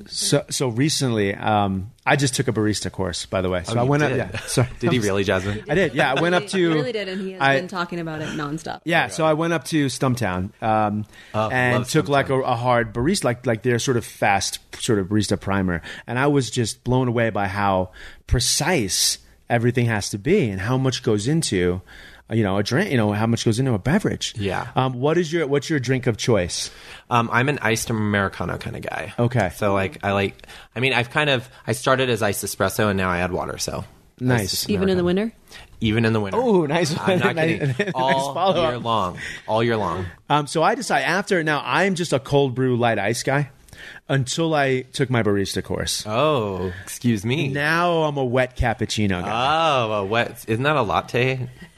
[0.08, 3.64] so, so recently, um, I just took a barista course, by the way.
[3.64, 4.20] So Oh, I went did?
[4.20, 4.34] up.
[4.34, 4.68] Yeah, sorry.
[4.82, 5.64] Did he really, Jasmine?
[5.70, 5.94] I did.
[5.94, 6.74] Yeah, I went up He to.
[6.74, 8.82] really did, and he has I- been talking about it nonstop.
[8.84, 12.56] Yeah, so I went up to Stumptown um, Oh, and love took like a, a
[12.56, 16.50] hard barista, like like their sort of fast sort of barista primer, and I was
[16.52, 17.92] just blown away by how
[18.28, 22.92] precise everything has to be and how much goes into, uh, you know, a drink.
[22.92, 24.34] You know, how much goes into a beverage.
[24.38, 24.68] Yeah.
[24.76, 26.72] Um, what is your what's your drink of choice?
[27.10, 29.14] Um, I'm an iced americano kind of guy.
[29.20, 29.52] Okay.
[29.56, 30.48] So like I like.
[30.76, 33.58] I mean, I've kind of I started as iced espresso and now I add water.
[33.58, 33.84] So
[34.20, 34.70] Nice.
[34.70, 35.34] Even in the winter.
[35.82, 36.40] Even in the winter.
[36.42, 37.76] Oh, nice I'm not Nice- kidding.
[37.86, 38.70] nice All follow-up.
[38.72, 39.18] year long.
[39.46, 40.06] All year long.
[40.30, 43.50] Um, so I decide after now I'm just a cold brew light ice guy
[44.10, 46.04] until I took my barista course.
[46.08, 47.50] Oh, excuse me.
[47.50, 49.86] Now I'm a wet cappuccino guy.
[49.88, 50.46] Oh, a wet.
[50.48, 51.50] Isn't that a latte?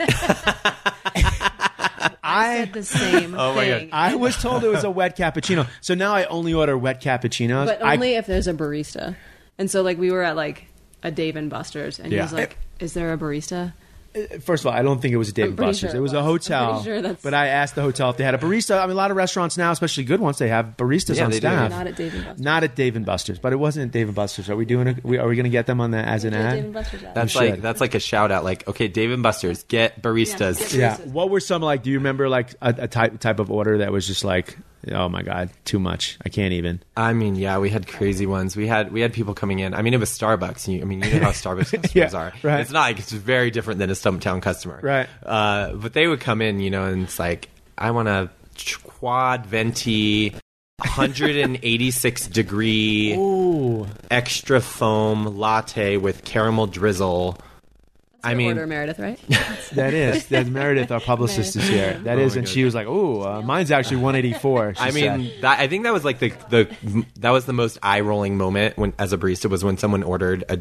[2.23, 3.89] I Said the same Oh my thing.
[3.91, 5.67] I was told it was a wet cappuccino.
[5.81, 7.65] So now I only order wet cappuccinos.
[7.65, 9.15] But I- only if there's a barista.
[9.57, 10.67] And so, like, we were at like
[11.03, 13.73] a Dave and Buster's, and he was like, "Is there a barista?"
[14.41, 15.91] First of all, I don't think it was a Dave I'm and pretty Buster's.
[15.91, 16.21] sure it it was a was.
[16.23, 16.25] I'm
[16.65, 16.83] hotel.
[16.83, 18.77] sure that's- But I asked the hotel if they had a barista.
[18.79, 21.31] I mean, a lot of restaurants now, especially good ones, they have baristas Yeah, on
[21.31, 21.47] they do.
[21.47, 21.69] staff.
[21.71, 22.41] Not at Dave and Buster's.
[22.43, 24.49] Not at Dave and Buster's, but it wasn't at Dave and Buster's.
[24.49, 24.87] Are we doing?
[24.87, 26.57] A, we, are we going to get them on the as an Dave ad?
[26.59, 27.01] and Buster's.
[27.13, 27.61] That's You like should.
[27.61, 28.43] that's like a shout out.
[28.43, 30.59] Like, okay, Dave and Buster's, get baristas.
[30.59, 30.97] get Yeah.
[31.11, 31.83] What were some like?
[31.83, 34.57] Do you remember like a, a type type of order that was just like,
[34.91, 36.17] oh my god, too much.
[36.25, 36.81] I can't even.
[36.95, 38.55] I mean, yeah, we had crazy ones.
[38.55, 39.73] We had we had people coming in.
[39.73, 40.67] I mean, it was Starbucks.
[40.71, 42.33] You, I mean, you know how Starbucks customers Yeah, are.
[42.43, 42.59] right.
[42.61, 44.79] It's not like it's very different than a Stumptown customer.
[44.81, 45.07] Right.
[45.25, 48.29] Uh, but they would come in, you know, and it's like, I want a
[48.83, 50.33] quad venti,
[50.79, 53.87] 186 degree Ooh.
[54.09, 57.37] extra foam latte with caramel drizzle.
[58.23, 59.19] I mean, order Meredith, right?
[59.73, 60.27] That is.
[60.27, 61.99] That Meredith, our publicist, is here.
[62.03, 62.51] That Oh is, and God.
[62.51, 65.93] she was like, "Ooh, uh, mine's actually 184." she I mean, that, I think that
[65.93, 69.49] was like the the that was the most eye rolling moment when as a barista
[69.49, 70.53] was when someone ordered a,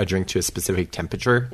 [0.00, 1.50] a drink to a specific temperature.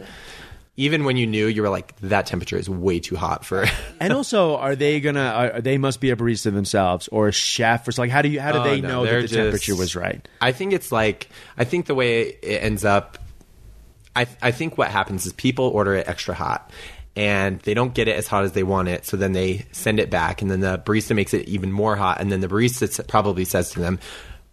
[0.79, 3.65] Even when you knew, you were like, that temperature is way too hot for.
[4.01, 5.21] and also, are they gonna?
[5.55, 8.11] Are, they must be a barista themselves or a chef or something.
[8.11, 8.41] Like, how do you?
[8.41, 10.29] How do Oh, they no, know that the just- temperature was right?
[10.43, 13.17] I think it's like I think the way it ends up.
[14.17, 16.71] I I think what happens is people order it extra hot.
[17.19, 19.99] And they don't get it as hot as they want it, so then they send
[20.01, 23.09] it back, and then the barista makes it even more hot, and then the barista
[23.09, 23.99] probably says to them,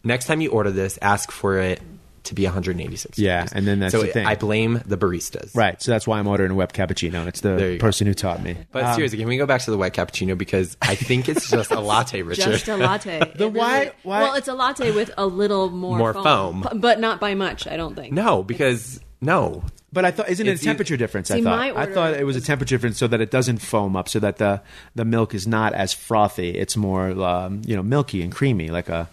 [0.05, 1.81] "Next time you order this, ask for it
[2.23, 4.25] to be 186." Yeah, degrees." and then that's so the thing.
[4.25, 5.53] I blame the baristas.
[5.53, 5.81] Right.
[5.81, 7.27] So that's why I'm ordering a wet cappuccino.
[7.27, 7.81] It's the you go.
[7.81, 8.55] person who taught me.
[8.71, 11.49] But Um, seriously, can we go back to the wet cappuccino because I think it's
[11.49, 12.49] just a latte, Richard.
[12.49, 13.19] Just a latte.
[13.35, 16.79] the Then why- why- Well, it's a latte with a little more, More foam, foam.
[16.79, 17.67] But not by much.
[17.67, 18.13] I don't think.
[18.13, 21.31] no, because no, But I thought, isn't it It's a temperature difference?
[21.31, 21.57] I See, thought.
[21.57, 24.09] my I order thought it was a temperature difference so that it doesn't foam up,
[24.09, 24.61] so that the
[24.95, 26.49] the milk is not as frothy.
[26.51, 29.09] It's more, um, you know, milky and creamy, like a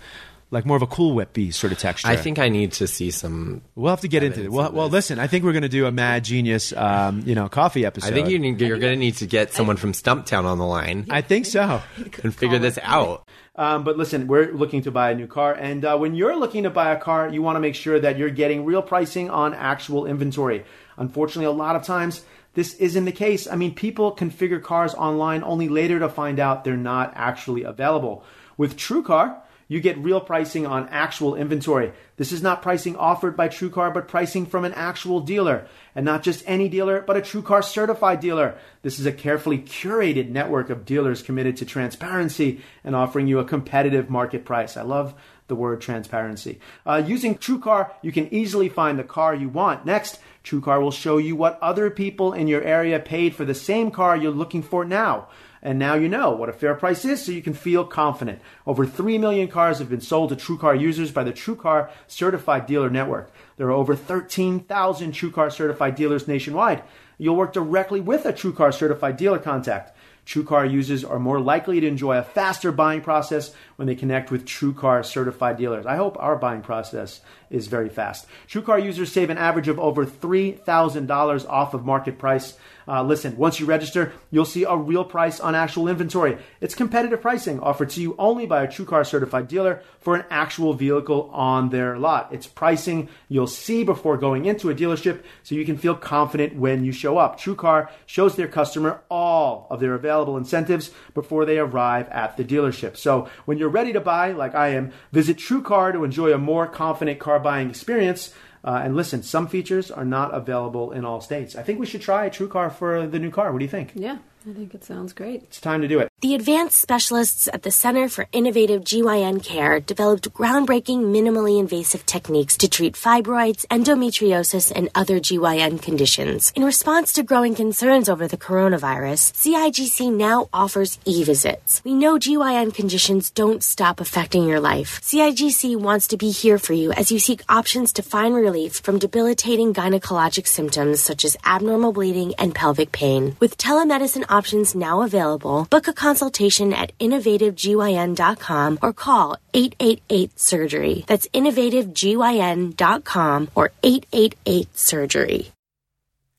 [0.53, 2.09] like more of a Cool Whippy sort of texture.
[2.09, 3.62] I think I need to see some.
[3.77, 4.51] we'll have to get into it.
[4.51, 7.49] Well, well, listen, I think we're going to do a Mad Genius, um, you know,
[7.49, 8.09] coffee episode.
[8.09, 10.66] I think you need, you're going to need to get someone from Stumptown on the
[10.66, 11.81] line I think so.
[12.25, 13.29] and figure this out.
[13.61, 16.62] Um, but listen, we're looking to buy a new car, and uh, when you're looking
[16.62, 19.53] to buy a car, you want to make sure that you're getting real pricing on
[19.53, 20.64] actual inventory.
[20.96, 22.23] Unfortunately, a lot of times
[22.55, 23.46] this isn't the case.
[23.46, 28.25] I mean, people configure cars online only later to find out they're not actually available.
[28.57, 31.92] With TrueCar, you get real pricing on actual inventory.
[32.16, 35.68] This is not pricing offered by TrueCar, but pricing from an actual dealer.
[35.94, 38.59] And not just any dealer, but a TrueCar certified dealer.
[38.83, 43.44] This is a carefully curated network of dealers committed to transparency and offering you a
[43.44, 44.76] competitive market price.
[44.76, 45.14] I love
[45.46, 46.59] the word transparency.
[46.85, 49.87] Uh, using TrueCar, you can easily find the car you want.
[49.87, 53.92] Next, TrueCar will show you what other people in your area paid for the same
[53.92, 55.28] car you're looking for now.
[55.62, 58.40] And now you know what a fair price is, so you can feel confident.
[58.66, 62.88] Over 3 million cars have been sold to TrueCar users by the TrueCar Certified Dealer
[62.88, 63.31] Network.
[63.57, 66.83] There are over 13,000 TrueCar certified dealers nationwide.
[67.18, 69.94] You'll work directly with a TrueCar certified dealer contact.
[70.27, 74.44] TrueCar users are more likely to enjoy a faster buying process when they connect with
[74.44, 75.87] TrueCar certified dealers.
[75.87, 77.20] I hope our buying process
[77.51, 78.27] is very fast.
[78.49, 82.57] TrueCar users save an average of over $3,000 off of market price.
[82.88, 86.38] Uh, listen, once you register, you'll see a real price on actual inventory.
[86.60, 90.74] It's competitive pricing offered to you only by a TrueCar certified dealer for an actual
[90.74, 92.32] vehicle on their lot.
[92.32, 96.84] It's pricing you'll see before going into a dealership so you can feel confident when
[96.84, 97.38] you show up.
[97.38, 102.96] TrueCar shows their customer all of their available incentives before they arrive at the dealership.
[102.96, 106.66] So when you're ready to buy, like I am, visit TrueCar to enjoy a more
[106.66, 108.32] confident car buying experience.
[108.62, 111.57] Uh, and listen, some features are not available in all states.
[111.57, 113.53] I think we should try TrueCar for the new car.
[113.53, 113.92] What do you think?
[113.94, 114.18] Yeah.
[114.49, 115.42] I think it sounds great.
[115.44, 116.10] It's time to do it.
[116.22, 122.59] The advanced specialists at the Center for Innovative GYN Care developed groundbreaking minimally invasive techniques
[122.59, 126.52] to treat fibroids, endometriosis, and other GYN conditions.
[126.54, 131.80] In response to growing concerns over the coronavirus, CIGC now offers e-visits.
[131.85, 135.00] We know GYN conditions don't stop affecting your life.
[135.00, 138.98] CIGC wants to be here for you as you seek options to find relief from
[138.98, 143.38] debilitating gynecologic symptoms such as abnormal bleeding and pelvic pain.
[143.40, 151.07] With telemedicine options now available, book a consultation at innovativegyn.com or call 888-SURGERY.
[151.07, 155.53] That's innovativegyn.com or 888-SURGERY.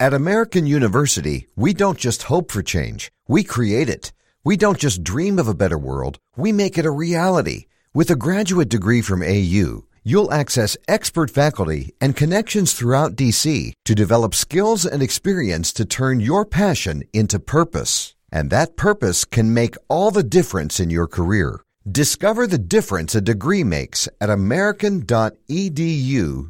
[0.01, 4.11] At American University, we don't just hope for change, we create it.
[4.43, 7.67] We don't just dream of a better world, we make it a reality.
[7.93, 13.95] With a graduate degree from AU, you'll access expert faculty and connections throughout DC to
[13.95, 18.15] develop skills and experience to turn your passion into purpose.
[18.31, 21.61] And that purpose can make all the difference in your career.
[21.89, 25.03] Discover the difference a degree makes at american.edu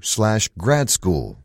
[0.03, 1.37] slash grad school.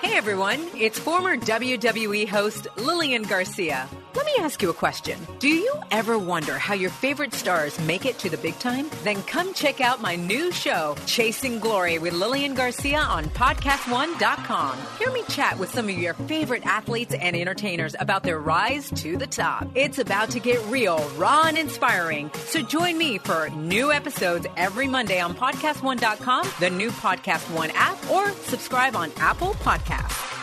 [0.00, 3.88] Hey everyone, it's former WWE host Lillian Garcia.
[4.14, 5.18] Let me ask you a question.
[5.40, 8.88] Do you ever wonder how your favorite stars make it to the big time?
[9.02, 14.78] Then come check out my new show, Chasing Glory with Lillian Garcia on podcast1.com.
[15.00, 19.16] Hear me chat with some of your favorite athletes and entertainers about their rise to
[19.16, 19.66] the top.
[19.74, 22.30] It's about to get real, raw, and inspiring.
[22.46, 27.98] So join me for new episodes every Monday on podcast1.com, the new Podcast One app,
[28.08, 30.33] or subscribe on Apple Podcasts.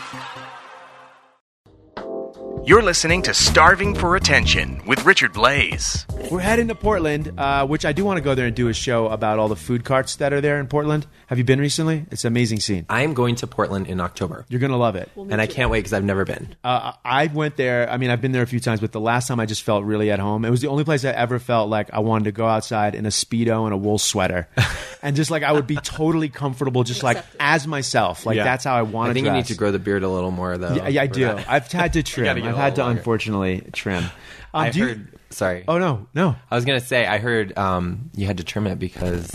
[2.64, 6.06] You're listening to Starving for Attention with Richard Blais.
[6.30, 8.72] We're heading to Portland, uh, which I do want to go there and do a
[8.72, 11.06] show about all the food carts that are there in Portland.
[11.26, 12.06] Have you been recently?
[12.12, 12.86] It's an amazing scene.
[12.88, 15.10] I am going to Portland in October, You're gonna love it.
[15.16, 16.54] and I can't wait because I've never been.
[16.62, 17.90] Uh, I went there.
[17.90, 19.84] I mean, I've been there a few times, but the last time I just felt
[19.84, 20.44] really at home.
[20.44, 23.06] It was the only place I ever felt like I wanted to go outside in
[23.06, 24.46] a speedo and a wool sweater,
[25.02, 28.24] and just like I would be totally comfortable, just like as myself.
[28.24, 28.44] Like Yeah.
[28.44, 29.14] that's how I want I to.
[29.14, 30.74] think you need to grow the beard a little more, though.
[30.74, 31.28] Yeah, yeah, I do.
[31.48, 32.26] I've had to trim.
[32.26, 32.98] gotta get I've had to longer.
[32.98, 34.04] unfortunately trim.
[34.04, 34.10] Um,
[34.54, 35.08] I do you- heard.
[35.30, 35.64] Sorry.
[35.66, 36.36] oh no, no.
[36.50, 39.30] I was gonna say I heard um, you had to trim it because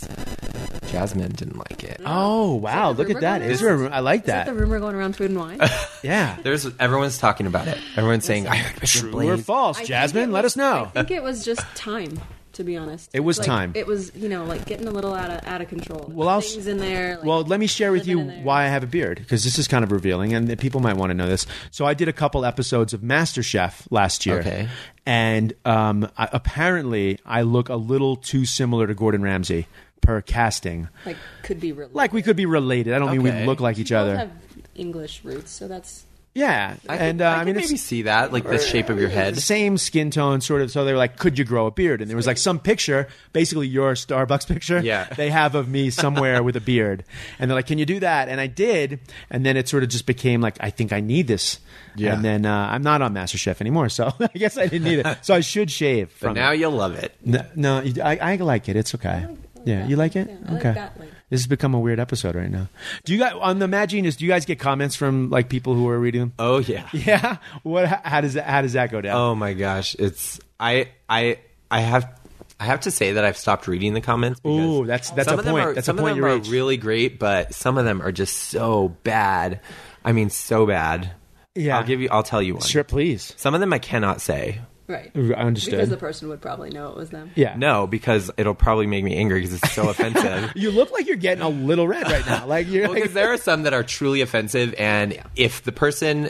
[0.92, 2.00] Jasmine didn't like it.
[2.06, 2.94] Oh wow!
[2.94, 3.38] the Look at rumor that.
[3.40, 3.74] going Is there?
[3.74, 3.94] A, around?
[3.94, 4.54] I like Is that that.
[4.54, 5.60] the rumor going around food and wine?
[6.04, 6.38] yeah.
[6.44, 7.80] There's everyone's talking about it.
[7.96, 10.30] Everyone's saying I heard Richard True or false, I Jasmine?
[10.30, 10.84] it Let us know.
[10.94, 12.20] I think it was just time,
[12.58, 13.10] to be honest.
[13.14, 13.72] It was Like, time.
[13.76, 16.12] It was, you know, like getting a little out of out of control.
[16.14, 17.16] Well, I'll things in there.
[17.18, 18.46] Like, Well, let me share with you living in there.
[18.46, 21.10] why I have a beard because this is kind of revealing, and people might want
[21.12, 21.48] to know this.
[21.72, 24.68] So I did a couple episodes of MasterChef last year, Okay.
[25.06, 29.68] and um, I, apparently I look a little too similar to Gordon Ramsay
[30.02, 30.90] per casting.
[31.06, 31.96] like could be related.
[31.96, 32.94] Like we could be related.
[32.94, 34.18] I don't mean we look like each Both other.
[34.18, 34.32] have
[34.76, 36.06] English roots, so that's
[36.38, 38.90] yeah, I and could, uh, I I, mean maybe it's see that, like the shape
[38.90, 39.34] of your head.
[39.34, 40.70] the same skin tone, sort of.
[40.70, 43.08] So they were like, "Could you grow a beard?" And there was like some picture,
[43.34, 44.80] basically your Starbucks picture.
[44.80, 45.06] Yeah.
[45.16, 47.04] they have of me somewhere with a beard,
[47.40, 49.00] and they're like, "Can you do that?" And I did,
[49.32, 51.60] and then it sort of just became like, "I think I need this."
[51.96, 52.14] Yeah.
[52.14, 55.18] And then uh, I'm not on MasterChef anymore, so I guess I didn't need it.
[55.24, 56.16] So I should shave.
[56.22, 56.60] But now it.
[56.60, 57.16] you'll love it.
[57.26, 58.76] no, no, I, I like it.
[58.76, 59.26] It's okay.
[59.66, 59.90] Yeah, that.
[59.90, 60.30] you like it?
[60.30, 60.74] Yeah, I like okay.
[60.74, 62.70] that, like- This has become a weird episode right now.
[63.04, 64.16] Do you guys on the Mad Genius?
[64.16, 66.34] Do you guys get comments from like people who are reading them?
[66.40, 66.88] Oh yeah.
[66.94, 67.38] Yeah.
[67.64, 67.86] What?
[67.88, 68.46] How does that?
[68.46, 69.16] How does that go down?
[69.18, 72.18] Oh my gosh, it's I I I have
[72.60, 74.40] I have to say that I've stopped reading the comments.
[74.40, 75.66] because Ooh, that's- that's some a point.
[75.66, 78.12] Are, That's a some point of them are really great, but some of them are
[78.12, 79.60] just so bad.
[80.06, 81.12] I mean, so bad.
[81.56, 81.78] Yeah.
[81.78, 82.08] I'll give you.
[82.10, 82.64] I'll tell you one.
[82.64, 83.34] Sure, please.
[83.36, 84.62] Some of them I cannot say.
[84.88, 85.12] Right.
[85.16, 85.72] I understood.
[85.72, 87.32] Because the person would probably know it was them.
[87.36, 87.56] yeah.
[87.58, 90.52] No, because it'll probably make me angry because it's so offensive.
[90.56, 92.46] You look like you're getting a little red right now.
[92.46, 95.72] Like you're Well, like, because there are some that are truly offensive, and if the
[95.72, 96.30] person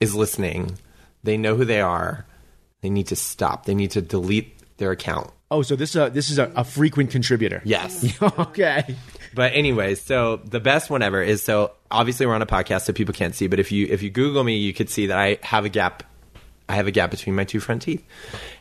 [0.00, 0.78] is listening,
[1.24, 2.24] they know who they are.
[2.80, 3.64] They need to stop.
[3.66, 5.30] They need to delete their account.
[5.50, 7.62] Oh, so this uh, this is a, a frequent contributor.
[7.64, 8.20] Yes.
[8.22, 8.96] okay.
[9.34, 12.92] But anyways, so the best one ever is so obviously we're on a podcast so
[12.92, 15.38] people can't see, but if you if you Google me, you could see that I
[15.42, 16.02] have a gap.
[16.68, 18.04] I have a gap between my two front teeth,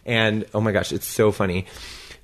[0.05, 1.65] and oh my gosh, it's so funny.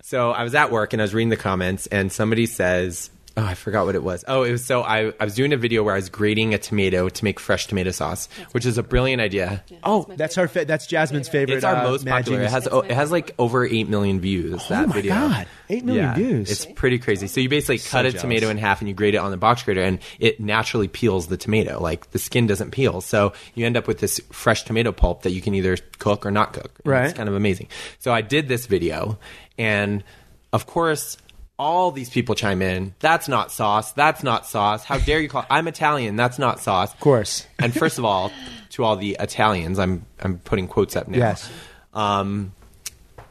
[0.02, 3.44] So I was at work and I was reading the comments, and somebody says, "Oh,
[3.44, 5.84] I forgot what it was." Oh, it was so I I was doing a video
[5.84, 9.22] where I was grating a tomato to make fresh tomato sauce, which is a brilliant
[9.22, 9.64] idea.
[9.84, 10.48] Oh, that's her.
[10.48, 11.56] Fa- that's Jasmine's favorite.
[11.56, 12.42] It's our uh, most Mad popular.
[12.44, 14.68] It has oh, it has like over eight million views.
[14.68, 15.14] that Oh my video.
[15.14, 15.48] God.
[15.70, 16.14] 8 million Yeah.
[16.14, 16.52] views.
[16.52, 17.26] It's pretty crazy.
[17.28, 19.64] So you basically cut a tomato in half and you grate it on the box
[19.64, 21.82] grater, and it naturally peels the tomato.
[21.82, 25.32] Like the skin doesn't peel, so you end up with this fresh tomato pulp that
[25.32, 26.72] you can either cook or not cook.
[26.86, 27.06] Right.
[27.06, 27.70] It's kind of amazing.
[28.00, 29.18] So I did this video,
[29.58, 30.04] and
[30.52, 31.18] of course.
[31.60, 32.96] All these people chime in.
[33.00, 33.92] That's not sauce.
[33.92, 34.84] That's not sauce.
[34.84, 35.46] How dare you call?
[35.50, 36.16] I'm Italian.
[36.16, 36.94] That's not sauce.
[36.94, 37.46] Of course.
[37.60, 38.32] And first of all,
[38.72, 41.18] to all the Italians, I'm I'm putting quotes up now.
[41.18, 41.52] Yes.
[41.94, 42.54] Um,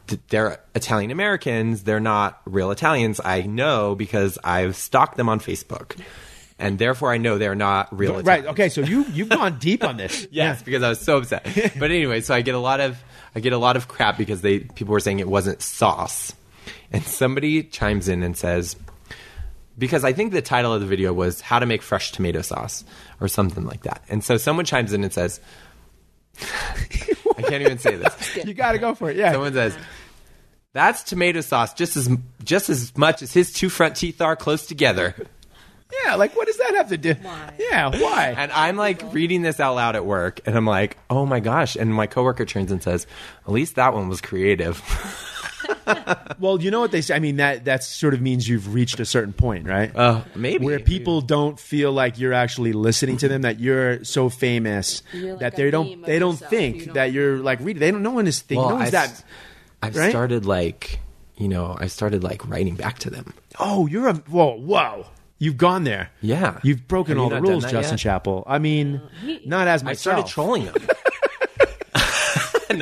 [0.07, 1.83] th- they're Italian Americans.
[1.83, 3.19] They're not real Italians.
[3.23, 5.99] I know because I've stalked them on Facebook,
[6.57, 8.13] and therefore I know they're not real.
[8.13, 8.39] Right.
[8.39, 8.47] Italians.
[8.47, 8.69] Okay.
[8.69, 10.27] So you you've gone deep on this.
[10.31, 11.43] Yes, because I was so upset.
[11.77, 12.97] but anyway, so I get a lot of
[13.35, 16.33] I get a lot of crap because they people were saying it wasn't sauce,
[16.91, 18.75] and somebody chimes in and says
[19.77, 22.83] because I think the title of the video was how to make fresh tomato sauce
[23.19, 25.39] or something like that, and so someone chimes in and says.
[27.37, 28.35] I can't even say this.
[28.43, 29.17] You got to go for it.
[29.17, 29.31] Yeah.
[29.31, 29.77] Someone says,
[30.73, 32.09] "That's tomato sauce just as
[32.43, 35.15] just as much as his two front teeth are close together."
[36.03, 36.15] yeah.
[36.15, 37.13] Like, what does that have to do?
[37.21, 37.53] Why?
[37.59, 37.89] Yeah.
[37.89, 38.35] Why?
[38.37, 41.75] And I'm like reading this out loud at work, and I'm like, "Oh my gosh!"
[41.75, 43.07] And my coworker turns and says,
[43.45, 44.81] "At least that one was creative."
[46.39, 47.15] well, you know what they say.
[47.15, 49.95] I mean, that that sort of means you've reached a certain point, right?
[49.95, 54.29] Uh, maybe where people don't feel like you're actually listening to them that you're so
[54.29, 56.49] famous You're like that a they don't they don't yourself.
[56.49, 58.87] think You don't- that you're like reading they don't no one is thinking no one's
[58.89, 59.23] I that s-
[59.81, 60.09] I've right?
[60.09, 60.99] started like
[61.37, 63.33] you know I started like writing back to them.
[63.59, 65.05] oh you're a whoa whoa
[65.39, 66.59] you've gone there Yeah.
[66.63, 68.23] you've broken Have you all the rules Justin yet?
[68.23, 69.01] Chapple I mean
[69.45, 70.75] not as I myself started trolling them.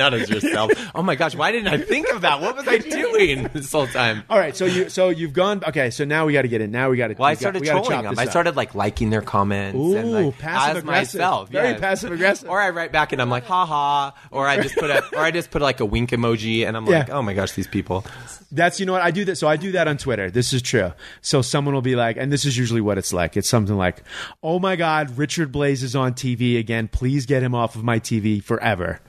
[0.02, 0.72] Not as yourself.
[0.94, 1.34] Oh my gosh!
[1.34, 2.40] Why didn't I think of that?
[2.42, 4.24] What was I doing this whole time?
[4.28, 6.70] all right so you so you've gone okay so now we got to get in
[6.70, 8.18] now we got to Well, I started trolling them.
[8.18, 11.20] I started like liking their comments and Ooh, like passive as aggressive.
[11.20, 11.48] myself.
[11.50, 11.78] Very yeah.
[11.78, 12.48] passive aggressive.
[12.48, 14.14] Or I write back and I'm like, ha ha.
[14.30, 16.84] Or I just put a, or I just put like a wink emoji and I'm
[16.84, 17.14] like, Yeah.
[17.16, 18.04] oh my gosh, these people.
[18.50, 19.36] That's you know what I do that.
[19.36, 20.30] So I do that on Twitter.
[20.30, 20.92] This is true.
[21.22, 23.36] So someone will be like, and this is usually what it's like.
[23.36, 24.02] It's something like,
[24.42, 26.88] "Oh my God, Richard Blais is on TV again.
[26.88, 29.00] Please get him off of my TV forever."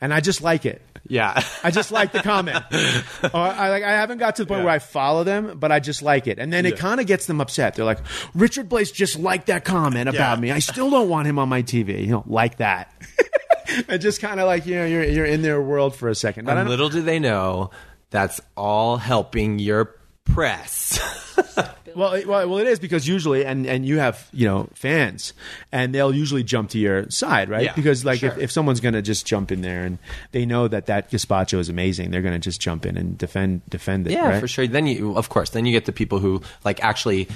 [0.00, 0.82] And I just like it.
[1.08, 1.42] Yeah.
[1.64, 2.64] I just like the comment.
[3.22, 3.82] or uh, I like.
[3.82, 6.38] I haven't got to the point where I follow them, but I just like it.
[6.38, 7.74] And then it kind of gets them upset.
[7.74, 8.00] They're like,
[8.34, 10.52] "Richard Blais just liked that comment about me.
[10.52, 12.02] I still don't want him on my TV.
[12.02, 12.92] You know, like that."
[13.88, 16.44] and just kind of like you know, you're you're in their world for a second.
[16.44, 17.70] But And little do they know
[18.10, 20.98] that's all helping your press.
[21.94, 25.32] Well, it, well, well, it is because usually, and and you have you know fans,
[25.72, 27.64] and they'll usually jump to your side, right?
[27.64, 29.98] Yeah, because like if, if someone's going to just jump in there and
[30.32, 33.62] they know that that gazpacho is amazing, they're going to just jump in and defend
[33.68, 34.12] defend it.
[34.12, 34.40] yeah, right?
[34.40, 34.66] for sure.
[34.66, 37.28] Then you, of course, then you get the people who like actually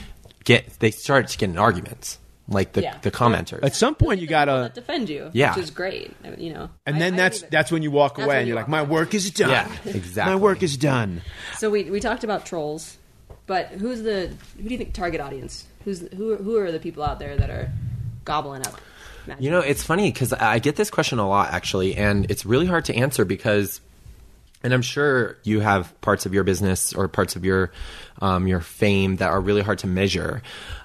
[0.45, 2.19] get, they start to get in arguments.
[2.47, 2.99] Like the, Yeah.
[3.01, 3.63] the commenters.
[3.63, 5.55] At some point, you gotta, defend you, Yeah.
[5.55, 6.15] which is great.
[6.23, 8.27] I mean, You know, and I- then I that's leave that's when you walk That's
[8.27, 9.49] away and you you're like, my work is done.
[9.51, 10.35] Yeah, exactly.
[10.35, 11.23] My work is done.
[11.59, 12.99] So we we talked about trolls,
[13.47, 15.65] but who's the who do you think target audience?
[15.85, 16.37] Who's who?
[16.37, 17.71] Who are the people out there that are
[18.27, 18.79] gobbling up?
[19.27, 19.43] Magic?
[19.43, 22.67] You know, it's funny because I get this question a lot actually, and it's really
[22.67, 23.81] hard to answer because,
[24.65, 27.71] and I'm sure you have parts of your business or parts of your
[28.21, 30.43] um, your fame that are really hard to measure.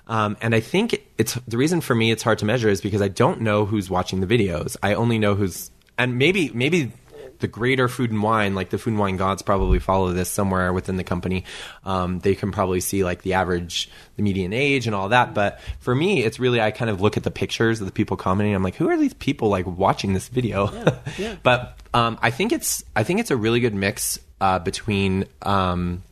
[0.08, 3.02] Um, and I think it's the reason for me it's hard to measure is because
[3.02, 4.76] I don't know who's watching the videos.
[4.84, 6.92] I only know who's, and maybe maybe
[7.40, 10.72] the greater food and wine, like the food and wine gods, probably follow this somewhere
[10.74, 11.46] within the company.
[11.84, 15.34] Um, they can probably see like the average, the median age, and all that.
[15.34, 18.18] But for me, it's really I kind of look at the pictures of the people
[18.18, 18.54] commenting.
[18.54, 20.68] I'm like, who are these people like watching this video?
[21.44, 25.26] but um, I think it's I think it's a really good mix uh, between.
[25.42, 26.04] Um,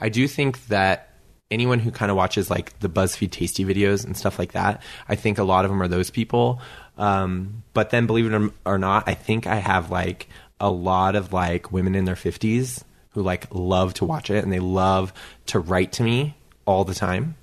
[0.00, 1.12] I do think that
[1.52, 5.14] anyone who kind of watches like the BuzzFeed tasty videos and stuff like that, I
[5.14, 6.60] think a lot of them are those people.
[6.98, 10.28] Um, but then, believe it or not, I think I have like
[10.62, 14.50] a lot of like women in their fifties who like love to watch it and
[14.52, 15.12] they love
[15.46, 17.34] to write to me all the time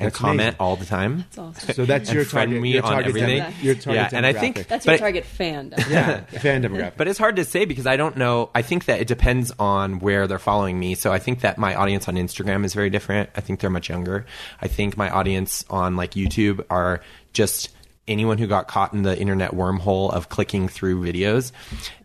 [0.00, 0.56] and That's comment amazing.
[0.60, 1.16] all the time.
[1.18, 1.74] That's awesome.
[1.74, 2.60] So that's your target.
[2.62, 3.38] me your on target everything.
[3.38, 4.66] demo- your target yeah, and I think demographic.
[4.68, 5.74] That's your target fan.
[5.90, 6.92] yeah, fan demographic.
[6.96, 8.50] But it's hard to say because I don't know.
[8.54, 10.94] I think that it depends on where they're following me.
[10.94, 13.30] So I think that my audience on Instagram is very different.
[13.34, 14.24] I think they're much younger.
[14.62, 17.00] I think my audience on like YouTube are
[17.32, 17.70] just
[18.08, 21.52] anyone who got caught in the internet wormhole of clicking through videos.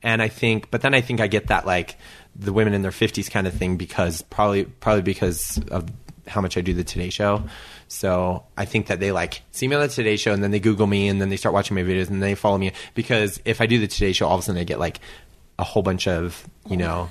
[0.02, 1.98] And I think, but then I think I get that like
[2.36, 5.90] the women in their 50s kind of thing because probably probably because of
[6.28, 7.44] how much I do the Today Show.
[7.88, 10.60] So I think that they like see me on the Today Show and then they
[10.60, 13.62] Google me and then they start watching my videos and they follow me because if
[13.62, 15.00] I do the Today Show, all of a sudden I get like
[15.60, 17.10] a whole bunch of you know.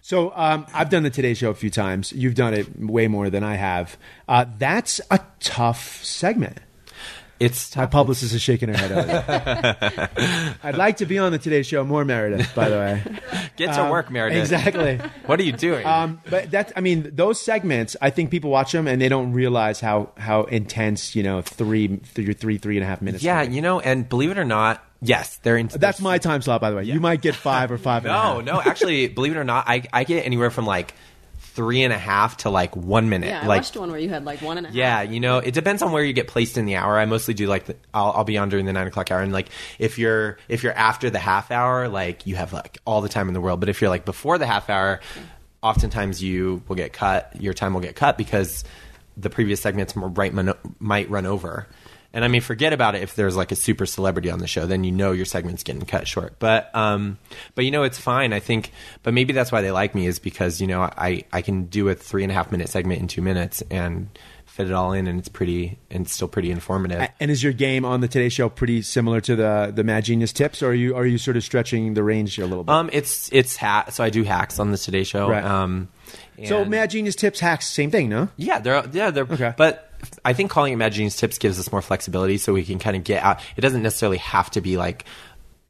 [0.00, 2.12] So um, I've done the Today Show a few times.
[2.12, 3.96] You've done it way more than I have.
[4.28, 6.58] Uh, that's a tough segment.
[7.40, 8.92] It's My publicist is shaking her head.
[8.92, 10.10] Over there.
[10.62, 12.54] I'd like to be on the Today Show more, Meredith.
[12.54, 13.02] By the way,
[13.56, 14.38] Get to Um, work, Meredith.
[14.40, 15.00] Exactly.
[15.26, 15.84] What are you doing?
[15.86, 17.96] Um, but that's, I mean, those segments.
[18.00, 21.96] I think people watch them and they don't realize how how intense, you know, three,
[21.96, 23.24] three, three, three and a half minutes.
[23.24, 25.68] yeah, you know, and believe it or not, yes, they're in.
[25.68, 26.60] that's my time slot.
[26.60, 28.04] By the way, you might get five or five.
[28.04, 28.44] and a No, half.
[28.44, 30.94] no, actually, believe it or not, I I get anywhere from like
[31.54, 33.28] three and a half to like one minute.
[33.28, 34.76] Yeah, I like watched one where you had like one and a half.
[34.76, 36.98] yeah, you know, it depends on where you get placed in the hour.
[36.98, 39.32] I mostly do like the, I'll, I'll be on during the nine o'clock hour, and
[39.32, 39.48] like
[39.78, 43.28] if you're if you're after the half hour, like you have like all the time
[43.28, 43.60] in the world.
[43.60, 45.00] But if you're like before the half hour,
[45.62, 47.32] oftentimes you will get cut.
[47.40, 48.64] Your time will get cut because
[49.16, 50.34] the previous segments might
[50.80, 51.68] might run over.
[52.14, 54.64] And I mean, forget about it if there's like a super celebrity on the show,
[54.66, 56.38] then you know your segment's getting cut short.
[56.38, 57.18] But um,
[57.54, 58.32] but you know it's fine.
[58.32, 58.70] I think,
[59.02, 61.88] but maybe that's why they like me is because you know I I can do
[61.88, 64.08] a three and a half minute segment in two minutes and
[64.46, 67.08] fit it all in, and it's pretty and still pretty informative.
[67.18, 70.32] And is your game on the Today Show pretty similar to the the Mad Genius
[70.32, 72.72] tips, or are you are you sort of stretching the range a little bit?
[72.72, 73.90] Um, it's it's hack.
[73.90, 75.28] So I do hacks on the Today Show.
[75.28, 75.44] Right.
[75.44, 75.88] Um,
[76.46, 78.28] so Mad Genius tips hacks, same thing, no?
[78.36, 79.54] Yeah, they're yeah they're Okay.
[79.56, 79.90] but
[80.24, 82.96] I think calling it Mad Genius Tips gives us more flexibility, so we can kind
[82.96, 83.40] of get out.
[83.56, 85.04] It doesn't necessarily have to be like.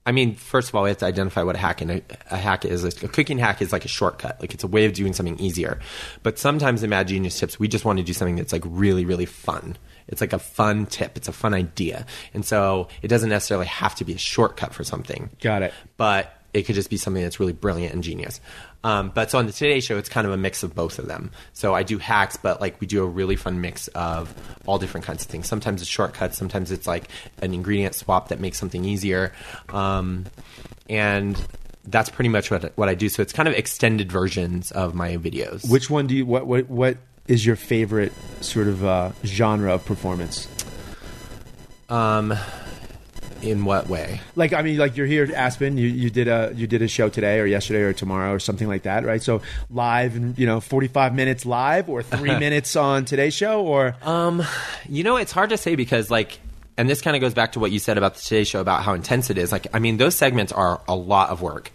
[0.06, 2.36] I mean, first of all, we have to identify what a hack and a, a
[2.36, 2.84] hack is.
[2.84, 5.80] A, cooking hack is like a shortcut, like it's a way of doing something easier.
[6.22, 9.06] But sometimes in Mad Genius Tips, we just want to do something that's like really,
[9.06, 9.78] really fun.
[10.06, 11.16] It's like a fun tip.
[11.16, 12.04] It's a fun idea,
[12.34, 15.72] and so it doesn't necessarily have to be a shortcut for something Got it.
[15.96, 18.40] but it could just be something that's really brilliant and genius.
[18.84, 21.06] Um, but so on the Today Show, it's kind of a mix of both of
[21.06, 21.30] them.
[21.52, 24.32] So I do hacks, but like we do a really fun mix of
[24.64, 25.48] all different kinds of things.
[25.48, 27.08] Sometimes it's shortcuts, sometimes it's like
[27.42, 29.32] an ingredient swap that makes something easier,
[29.70, 30.24] um,
[30.88, 31.42] and
[31.86, 33.08] that's pretty much what what I do.
[33.08, 35.68] So it's kind of extended versions of my videos.
[35.68, 36.96] Which one do you what what what
[37.26, 40.46] is your favorite sort of uh, genre of performance?
[41.88, 42.34] um,
[43.44, 44.20] in what way?
[44.36, 45.76] Like I mean, like you're here at Aspen.
[45.78, 48.68] You, you did a you did a show today or yesterday or tomorrow or something
[48.68, 49.22] like that, right?
[49.22, 53.96] So live and you know, 45 minutes live or three minutes on today's show or
[54.02, 54.42] um,
[54.88, 56.40] You know, it's hard to say because like
[56.76, 58.82] and this kind of goes back to what you said about the Today Show about
[58.82, 59.52] how intense it is.
[59.52, 61.70] Like, I mean, those segments are a lot of work.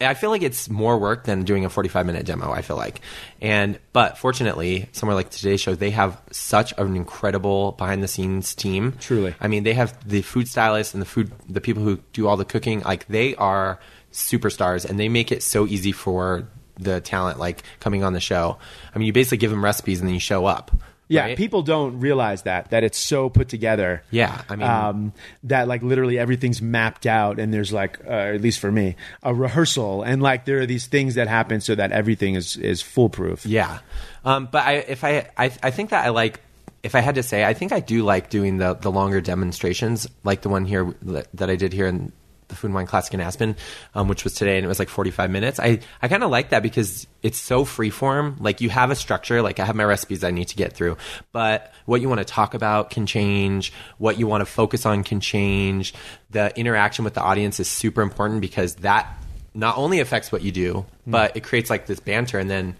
[0.00, 3.00] I feel like it's more work than doing a 45 minute demo, I feel like.
[3.40, 8.54] And, but fortunately, somewhere like today's Show, they have such an incredible behind the scenes
[8.54, 8.94] team.
[9.00, 9.34] Truly.
[9.40, 12.36] I mean, they have the food stylists and the food, the people who do all
[12.36, 12.80] the cooking.
[12.80, 13.78] Like, they are
[14.12, 16.48] superstars and they make it so easy for
[16.78, 18.58] the talent, like coming on the show.
[18.94, 20.70] I mean, you basically give them recipes and then you show up.
[21.08, 21.36] Yeah, right?
[21.36, 24.02] people don't realize that that it's so put together.
[24.10, 25.12] Yeah, I mean- um,
[25.44, 29.34] that like literally everything's mapped out, and there's like, uh, at least for me, a
[29.34, 33.46] rehearsal, and like there are these things that happen so that everything is is foolproof.
[33.46, 33.78] Yeah,
[34.24, 36.40] um, but I if I, I I think that I like
[36.82, 40.06] if I had to say I think I do like doing the the longer demonstrations
[40.24, 42.12] like the one here that that I did here in
[42.48, 43.56] the Food and Wine Classic in Aspen,
[43.94, 45.58] um, which was today and it was like 45 minutes.
[45.58, 48.36] I I kind of like that because it's so freeform.
[48.40, 49.42] Like you have a structure.
[49.42, 50.96] Like I have my recipes I need to get through,
[51.32, 53.72] but what you want to talk about can change.
[53.98, 55.92] What you want to focus on can change.
[56.30, 59.16] The interaction with the audience is super important because that
[59.54, 62.76] not only affects what you do, but it creates like this banter and then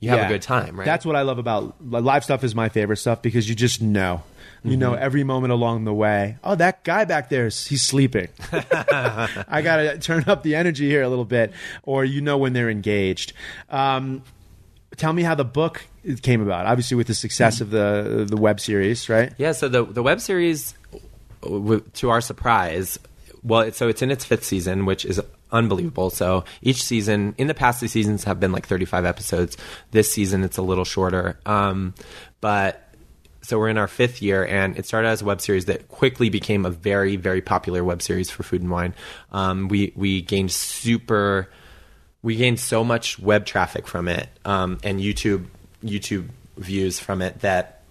[0.00, 0.26] you have Yeah.
[0.26, 0.84] a good time, right?
[0.84, 2.44] That's what I love about live stuff.
[2.44, 4.22] Is my favorite stuff because you just know,
[4.62, 5.02] you know, Mm-hmm.
[5.02, 6.36] every moment along the way.
[6.44, 8.28] Oh, that guy back there, he's sleeping.
[8.52, 11.52] I gotta turn up the energy here a little bit,
[11.82, 13.32] or you know when they're engaged.
[13.70, 14.22] Um,
[14.96, 15.86] tell me how the book
[16.22, 16.66] came about.
[16.66, 19.32] Obviously, with the success of the the web series, right?
[19.38, 20.74] Yeah, so the the web series,
[21.42, 22.98] w- to our surprise,
[23.42, 25.20] well, so it's in its fifth season, which is
[25.52, 26.10] unbelievable.
[26.10, 29.56] So each season, in the past, the seasons have been like 35 episodes.
[29.90, 31.38] This season, it's a little shorter.
[31.46, 31.94] Um,
[32.40, 32.89] but
[33.42, 36.28] so we're in our fifth year, and it started as a web series that quickly
[36.28, 38.94] became a very, very popular web series for food and wine.
[39.32, 41.48] Um, we we gained super
[42.22, 45.46] we gained so much web traffic from it um, and YouTube
[45.82, 47.82] YouTube views from it that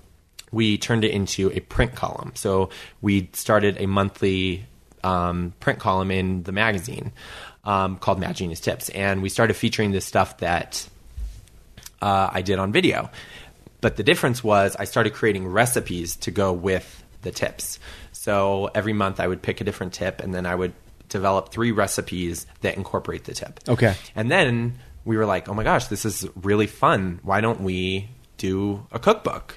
[0.51, 2.31] we turned it into a print column.
[2.35, 2.69] So
[3.01, 4.65] we started a monthly
[5.03, 7.11] um, print column in the magazine
[7.63, 10.87] um, called Mad Genius Tips, and we started featuring this stuff that
[12.01, 13.09] uh, I did on video.
[13.81, 17.79] But the difference was I started creating recipes to go with the tips.
[18.11, 20.73] So every month I would pick a different tip, and then I would
[21.07, 23.59] develop three recipes that incorporate the tip.
[23.67, 23.95] Okay.
[24.15, 27.19] And then we were like, oh my gosh, this is really fun.
[27.23, 29.55] Why don't we do a cookbook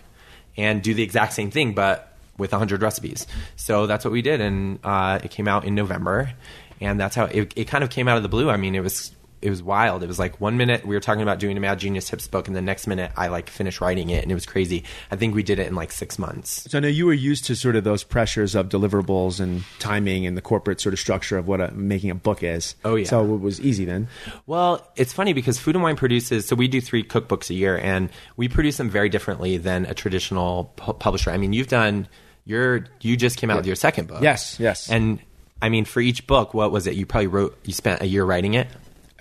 [0.56, 3.26] and do the exact same thing, but with 100 recipes?
[3.56, 4.40] So that's what we did.
[4.40, 6.32] And uh, it came out in November.
[6.80, 8.50] And that's how it, it kind of came out of the blue.
[8.50, 9.12] I mean, it was.
[9.42, 10.02] It was wild.
[10.02, 12.46] It was like one minute we were talking about doing a Mad Genius Tips book,
[12.46, 14.84] and the next minute I like finished writing it, and it was crazy.
[15.10, 16.70] I think we did it in like six months.
[16.70, 20.26] So I know you were used to sort of those pressures of deliverables and timing
[20.26, 22.76] and the corporate sort of structure of what a, making a book is.
[22.84, 23.06] Oh, yeah.
[23.06, 24.08] So it was easy then.
[24.46, 27.76] Well, it's funny because Food and Wine produces, so we do three cookbooks a year,
[27.76, 31.30] and we produce them very differently than a traditional pu- publisher.
[31.32, 32.06] I mean, you've done
[32.44, 34.22] your, you just came out with your second book.
[34.22, 34.88] Yes, yes.
[34.88, 35.18] And
[35.60, 36.94] I mean, for each book, what was it?
[36.94, 38.68] You probably wrote, you spent a year writing it?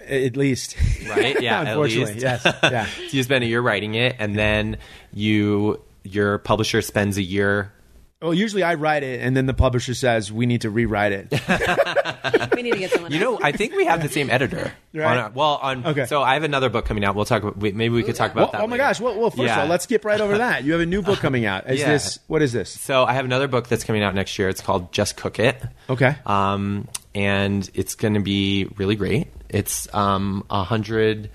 [0.08, 0.76] At least,
[1.10, 1.40] right?
[1.42, 2.24] Yeah, at Unfortunately, least.
[2.24, 2.46] yes.
[2.64, 2.86] Yeah.
[3.10, 4.78] so you spend a year writing it, and then
[5.14, 7.72] you your publisher spends a year.
[8.22, 11.28] Well, usually I write it, and then the publisher says we need to rewrite it.
[12.56, 13.12] We need to get someone.
[13.12, 14.72] You know, I think we have the same editor.
[14.94, 15.06] Right.
[15.06, 16.06] On our- well, on Okay.
[16.06, 17.16] so I have another book coming out.
[17.16, 17.42] We'll talk.
[17.44, 18.62] About, maybe we could talk about Well, that.
[18.62, 18.84] oh my later.
[18.84, 19.00] gosh!
[19.02, 19.56] Well, well first Yeah.
[19.56, 20.64] of all, let's skip right over that.
[20.64, 21.68] You have a new book coming out.
[21.72, 21.92] Is Yeah.
[21.94, 22.70] this what is this?
[22.70, 24.50] So I have another book that's coming out next year.
[24.50, 25.60] It's called Just Cook It.
[25.90, 26.16] Okay.
[26.26, 29.28] Um, and it's going to be really great.
[29.52, 31.30] It's um, a hundred,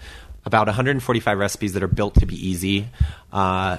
[0.45, 2.89] about 145 recipes that are built to be easy.
[3.33, 3.79] Uh,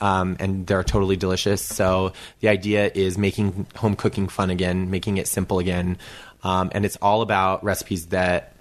[0.00, 1.62] um, and they're totally delicious.
[1.62, 5.98] So the idea is making home cooking fun again, making it simple again,
[6.42, 8.54] um, and it's all about recipes that,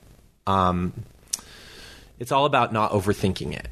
[0.47, 0.93] um,
[2.19, 3.67] it's all about not overthinking it.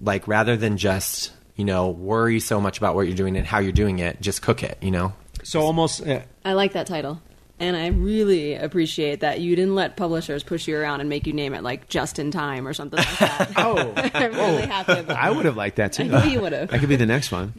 [0.00, 3.60] Like rather than just you know worry so much about what you're doing and how
[3.60, 4.76] you're doing it, just cook it.
[4.82, 5.12] You know.
[5.42, 6.06] So almost.
[6.06, 7.22] Uh, I like that title.
[7.60, 11.32] And I really appreciate that you didn't let publishers push you around and make you
[11.32, 13.52] name it like just in time or something like that.
[13.56, 16.12] oh, I'm really happy about I would have liked that too.
[16.12, 16.70] I knew you would have.
[16.70, 17.52] That could be the next one.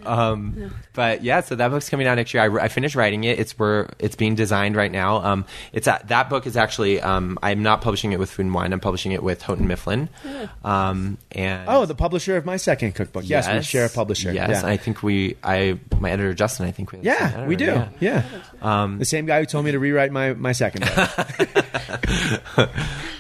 [0.94, 2.44] But yeah, so that book's coming out next year.
[2.44, 3.40] I, I finished writing it.
[3.40, 5.24] It's where it's being designed right now.
[5.24, 8.54] Um, it's a, that book is actually um, I'm not publishing it with Food and
[8.54, 8.74] Wine.
[8.74, 10.10] I'm publishing it with Houghton Mifflin.
[10.64, 13.24] Um, and Oh, the publisher of my second cookbook.
[13.26, 14.32] Yes, we share a publisher.
[14.34, 14.68] Yes, Yeah.
[14.70, 15.38] I think we.
[15.44, 16.66] I my editor Justin.
[16.66, 16.98] I think we.
[16.98, 17.70] have the Yeah, we do.
[17.70, 18.24] editor, Yeah.
[18.62, 22.70] Um, the same guy who told me to rewrite my, my second book.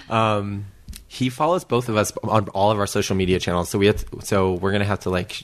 [0.09, 0.65] Um,
[1.07, 3.69] he follows both of us on all of our social media channels.
[3.69, 5.43] So we have to, so we're gonna have to like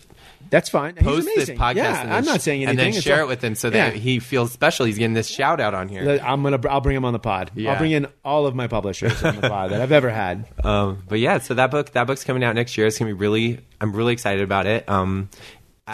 [0.51, 0.95] That's fine.
[0.97, 1.75] He's post this podcast.
[1.75, 2.85] Yeah, I'm not saying anything.
[2.85, 3.99] and then share all- it with him so that Yeah.
[3.99, 4.85] he feels special.
[4.85, 6.19] He's getting this shout out on here.
[6.23, 6.59] I'm gonna.
[6.69, 7.51] I'll bring him on the pod.
[7.55, 7.71] Yeah.
[7.71, 10.45] I'll bring in all of my publishers on the pod that I've ever had.
[10.63, 12.85] Um, but yeah, so that book that book's coming out next year.
[12.85, 13.61] It's gonna be really.
[13.79, 14.87] I'm really excited about it.
[14.87, 15.29] Um,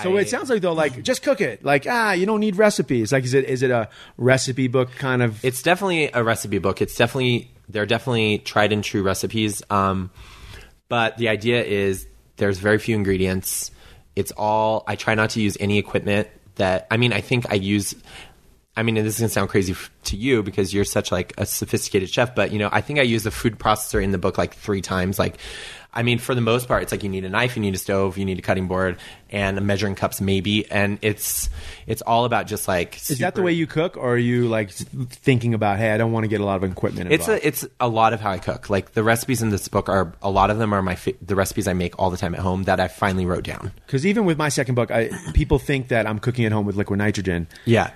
[0.04, 1.64] So I- it sounds like though, like just cook it.
[1.64, 3.12] Like ah, you don't need recipes.
[3.12, 5.44] Like is it is it a recipe book kind of?
[5.44, 6.82] It's definitely a recipe book.
[6.82, 9.62] It's definitely they're definitely tried and true recipes.
[9.70, 10.12] Um,
[10.90, 12.08] but the idea is
[12.38, 13.72] there's very few ingredients.
[14.16, 17.56] It's all I try not to use any equipment that I mean I think I
[17.56, 17.96] use
[18.76, 21.48] I mean, and this is gonna sound crazy to you because you're such like a
[21.48, 24.38] sophisticated chef, but you know, I think I use the food processor in the book
[24.38, 25.18] like three times.
[25.18, 25.38] Like,
[25.98, 27.78] I mean, for the most part, it's like you need a knife, you need a
[27.80, 28.98] stove, you need a cutting board,
[29.32, 31.50] and a measuring cups maybe, and it's
[31.88, 32.98] it's all about just like.
[33.10, 36.12] is that the way you cook, or are you like thinking about, hey, I don't
[36.12, 38.38] want to get a lot of equipment It's a it's a lot of how I
[38.38, 38.70] cook.
[38.70, 41.36] Like the recipes in this book are a lot of them are my fa- the
[41.36, 43.72] recipes I make all the time at home that I finally wrote down.
[43.88, 46.76] Because even with my second book, I, people think that I'm cooking at home with
[46.76, 47.48] liquid nitrogen.
[47.66, 47.90] Yeah,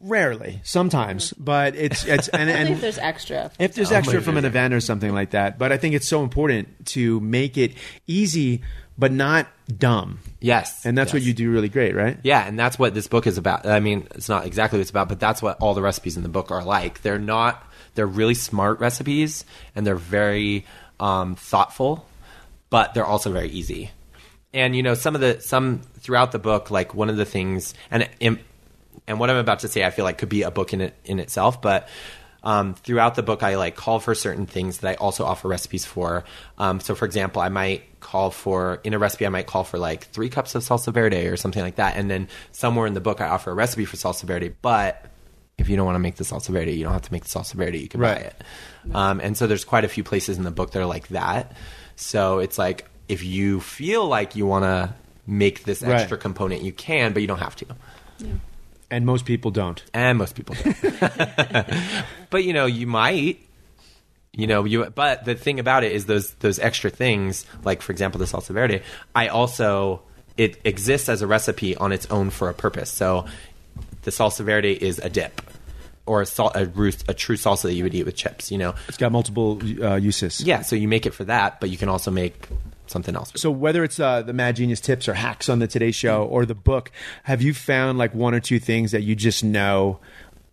[0.00, 3.50] Rarely, sometimes, but it's it's and, I think and there's extra.
[3.58, 5.58] if there's Oh, extra maybe from an event or something like that.
[5.58, 7.72] But I think it's so important to make it
[8.06, 8.62] easy,
[8.98, 9.46] but not
[9.78, 10.18] dumb.
[10.40, 12.18] yes, And that's what you do really great, right?
[12.22, 13.66] Yeah, and that's what this book is about.
[13.66, 16.22] I mean, it's not exactly what it's about, but that's what all the recipes in
[16.22, 17.02] the book are like.
[17.02, 17.64] They're not.
[17.94, 20.66] They're really smart recipes, and they're very
[20.98, 22.06] um, thoughtful,
[22.68, 23.90] but they're also very easy.
[24.52, 27.72] And you know, some of the some throughout the book, like one of the things,
[27.90, 28.38] and and,
[29.06, 30.94] and what I'm about to say, I feel like could be a book in it
[31.04, 31.88] in itself, but.
[32.42, 35.84] Um, throughout the book, I like call for certain things that I also offer recipes
[35.84, 36.24] for.
[36.56, 39.78] Um, so, for example, I might call for in a recipe, I might call for
[39.78, 43.00] like three cups of salsa verde or something like that, and then somewhere in the
[43.02, 44.54] book, I offer a recipe for salsa verde.
[44.62, 45.04] But
[45.58, 47.28] if you don't want to make the salsa verde, you don't have to make the
[47.28, 47.78] salsa verde.
[47.78, 48.14] You can Right.
[48.16, 48.42] buy it.
[48.94, 51.54] Um, and so, there's quite a few places in the book that are like that.
[51.96, 54.94] So it's like if you feel like you want to
[55.26, 55.92] make this Right.
[56.00, 57.66] extra component, you can, but you don't have to.
[58.90, 59.82] And most people don't.
[59.94, 61.66] And most people don't.
[62.30, 63.46] but you know, you might.
[64.32, 64.84] You know, you.
[64.86, 68.50] But the thing about it is those those extra things, like for example, the salsa
[68.50, 68.82] verde.
[69.14, 70.02] I also
[70.36, 72.90] it exists as a recipe on its own for a purpose.
[72.90, 73.26] So
[74.02, 75.40] the salsa verde is a dip,
[76.06, 76.62] or a, salt, a,
[77.08, 78.50] a true salsa that you would eat with chips.
[78.50, 80.40] You know, It's got multiple uh, uses.
[80.40, 80.62] yeah.
[80.62, 82.48] So you make it for that, but you can also make
[82.90, 83.32] something else.
[83.36, 86.44] So whether it's uh, the Mad Genius tips or hacks on the Today Show or
[86.44, 86.90] the book,
[87.24, 90.00] have you found like one or two things that you just know,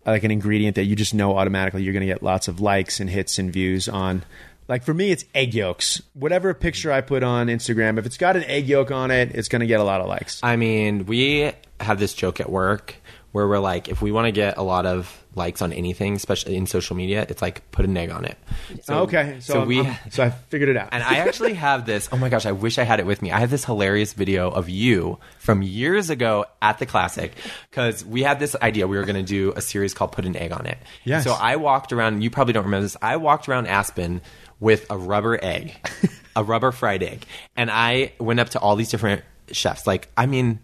[0.06, 3.00] like an ingredient that you just know automatically you're going to get lots of likes
[3.00, 4.24] and hits and views on?
[4.68, 6.02] Like for me, it's egg yolks.
[6.14, 9.48] Whatever picture I put on Instagram, if it's got an egg yolk on it, it's
[9.48, 10.40] going to get a lot of likes.
[10.42, 12.96] I mean, we have this joke at work
[13.38, 16.56] where we're like, if we want to get a lot of likes on anything, especially
[16.56, 18.36] in social media, it's like put an egg on it.
[18.82, 19.80] So, oh, okay, so, so I'm- we.
[19.80, 20.88] I'm- so I figured it out.
[20.92, 22.08] and I actually have this.
[22.10, 23.30] Oh my gosh, I wish I had it with me.
[23.30, 27.32] I have this hilarious video of you from years ago at the classic
[27.70, 30.36] because we had this idea we were going to do a series called "Put an
[30.36, 31.22] Egg on It." Yes.
[31.24, 32.22] So I walked around.
[32.22, 32.96] You probably don't remember this.
[33.00, 34.20] I walked around Aspen
[34.60, 35.76] with a rubber egg,
[36.36, 37.24] a rubber fried egg,
[37.56, 39.22] and I went up to all these different
[39.52, 39.86] chefs.
[39.86, 40.58] Like, I mean,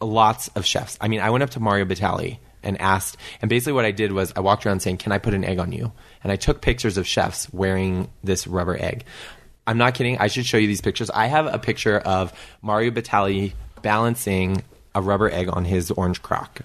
[0.00, 0.98] lots of chefs.
[1.00, 3.16] I mean, I went up to Mario Batali and asked.
[3.40, 5.58] And basically, what I did was I walked around saying, "Can I put an egg
[5.58, 5.92] on you?"
[6.22, 9.04] And I took pictures of chefs wearing this rubber egg.
[9.66, 10.18] I'm not kidding.
[10.18, 11.10] I should show you these pictures.
[11.10, 12.32] I have a picture of
[12.62, 14.62] Mario Batali balancing
[14.94, 16.60] a rubber egg on his orange crock.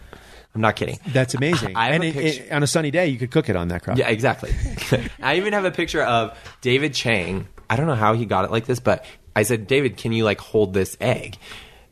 [0.54, 1.00] I'm not kidding.
[1.08, 1.76] That's amazing.
[1.78, 3.56] I have and a it- picture- it- on a sunny day, you could cook it
[3.56, 3.98] on that crock.
[3.98, 4.54] Yeah, exactly.
[5.22, 7.48] I even have a picture of David Chang.
[7.70, 9.06] I don't know how he got it like this, but
[9.36, 11.38] I said, David, can you like hold this egg?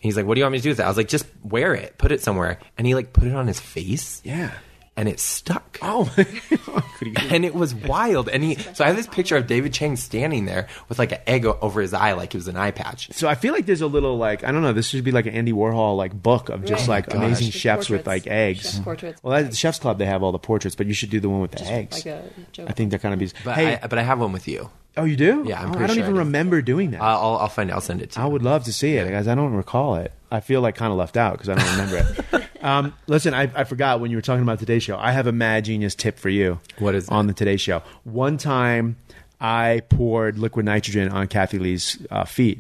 [0.01, 0.83] And he's like, What do you want me to do with it?
[0.83, 2.59] I was like, Just wear it, put it somewhere.
[2.77, 4.21] And he like put it on his face.
[4.23, 4.51] Yeah.
[4.97, 5.77] And it stuck.
[5.81, 6.13] Oh,
[7.29, 8.27] And it was wild.
[8.27, 11.19] And he, so I have this picture of David Chang standing there with like an
[11.25, 13.09] egg o- over his eye, like it was an eye patch.
[13.13, 14.73] So I feel like there's a little like I don't know.
[14.73, 17.05] This should be like an Andy Warhol like book of just Right.
[17.07, 17.55] like oh my amazing gosh.
[17.55, 18.25] chefs with Portraits.
[18.25, 18.73] like eggs.
[18.73, 19.23] Chef portraits.
[19.23, 21.29] Well, at the Chef's Club they have all the portraits, but you should do the
[21.29, 22.05] one with the eggs.
[22.05, 22.69] like a joke.
[22.69, 23.29] I think they're kind of be.
[23.45, 24.69] But, hey, I, but I have one with you.
[24.97, 25.43] Oh, you do?
[25.47, 26.19] Yeah, I'm Oh, pretty I don't sure even I do.
[26.25, 27.01] remember doing that.
[27.01, 27.73] I'll, I'll find it.
[27.73, 28.25] I'll send it to you.
[28.25, 29.27] I would love to see it, guys.
[29.27, 30.11] I don't recall it.
[30.31, 31.97] I feel like kind of left out because I don't remember
[32.33, 32.45] it.
[32.61, 34.97] Um, listen, I, I forgot when you were talking about Today Show.
[34.97, 36.59] I have a mad genius tip for you.
[36.77, 37.09] What is it?
[37.09, 37.81] on the Today Show?
[38.03, 38.97] One time,
[39.39, 42.59] I poured liquid nitrogen on Kathie Lee's uh, feet,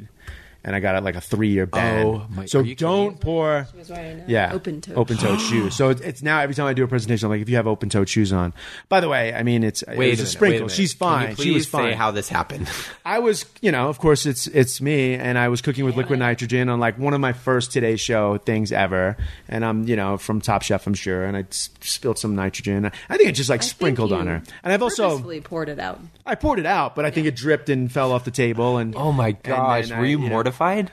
[0.63, 2.05] and I got it like a three year ban.
[2.05, 3.17] Oh, my- so don't kidding?
[3.19, 3.67] pour.
[3.71, 4.97] She was wearing, uh, Yeah, open-toed.
[4.97, 5.75] open-toed shoes.
[5.75, 7.67] So it's, it's now every time I do a presentation, I'm like, if you have
[7.67, 8.53] open-toed shoes on.
[8.89, 10.51] By the way, I mean it's Wait it was a a sprinkle.
[10.53, 10.71] wait a minute.
[10.75, 11.29] She's Can fine.
[11.29, 11.91] you she was fine.
[11.91, 12.69] Say how this happened.
[13.05, 16.19] I was, you know, of course it's it's me, and I was cooking with liquid
[16.19, 20.17] nitrogen on like one of my first Today Show things ever, and I'm, you know,
[20.17, 22.91] from Top Chef, I'm sure, and I s- spilled some nitrogen.
[23.09, 25.99] I think it just like I sprinkled on her, and I've also poured it out.
[26.25, 28.95] I poured it out, but I think it dripped and fell off the table, and
[28.95, 30.91] Oh my and gosh, then were I, you know, mortified?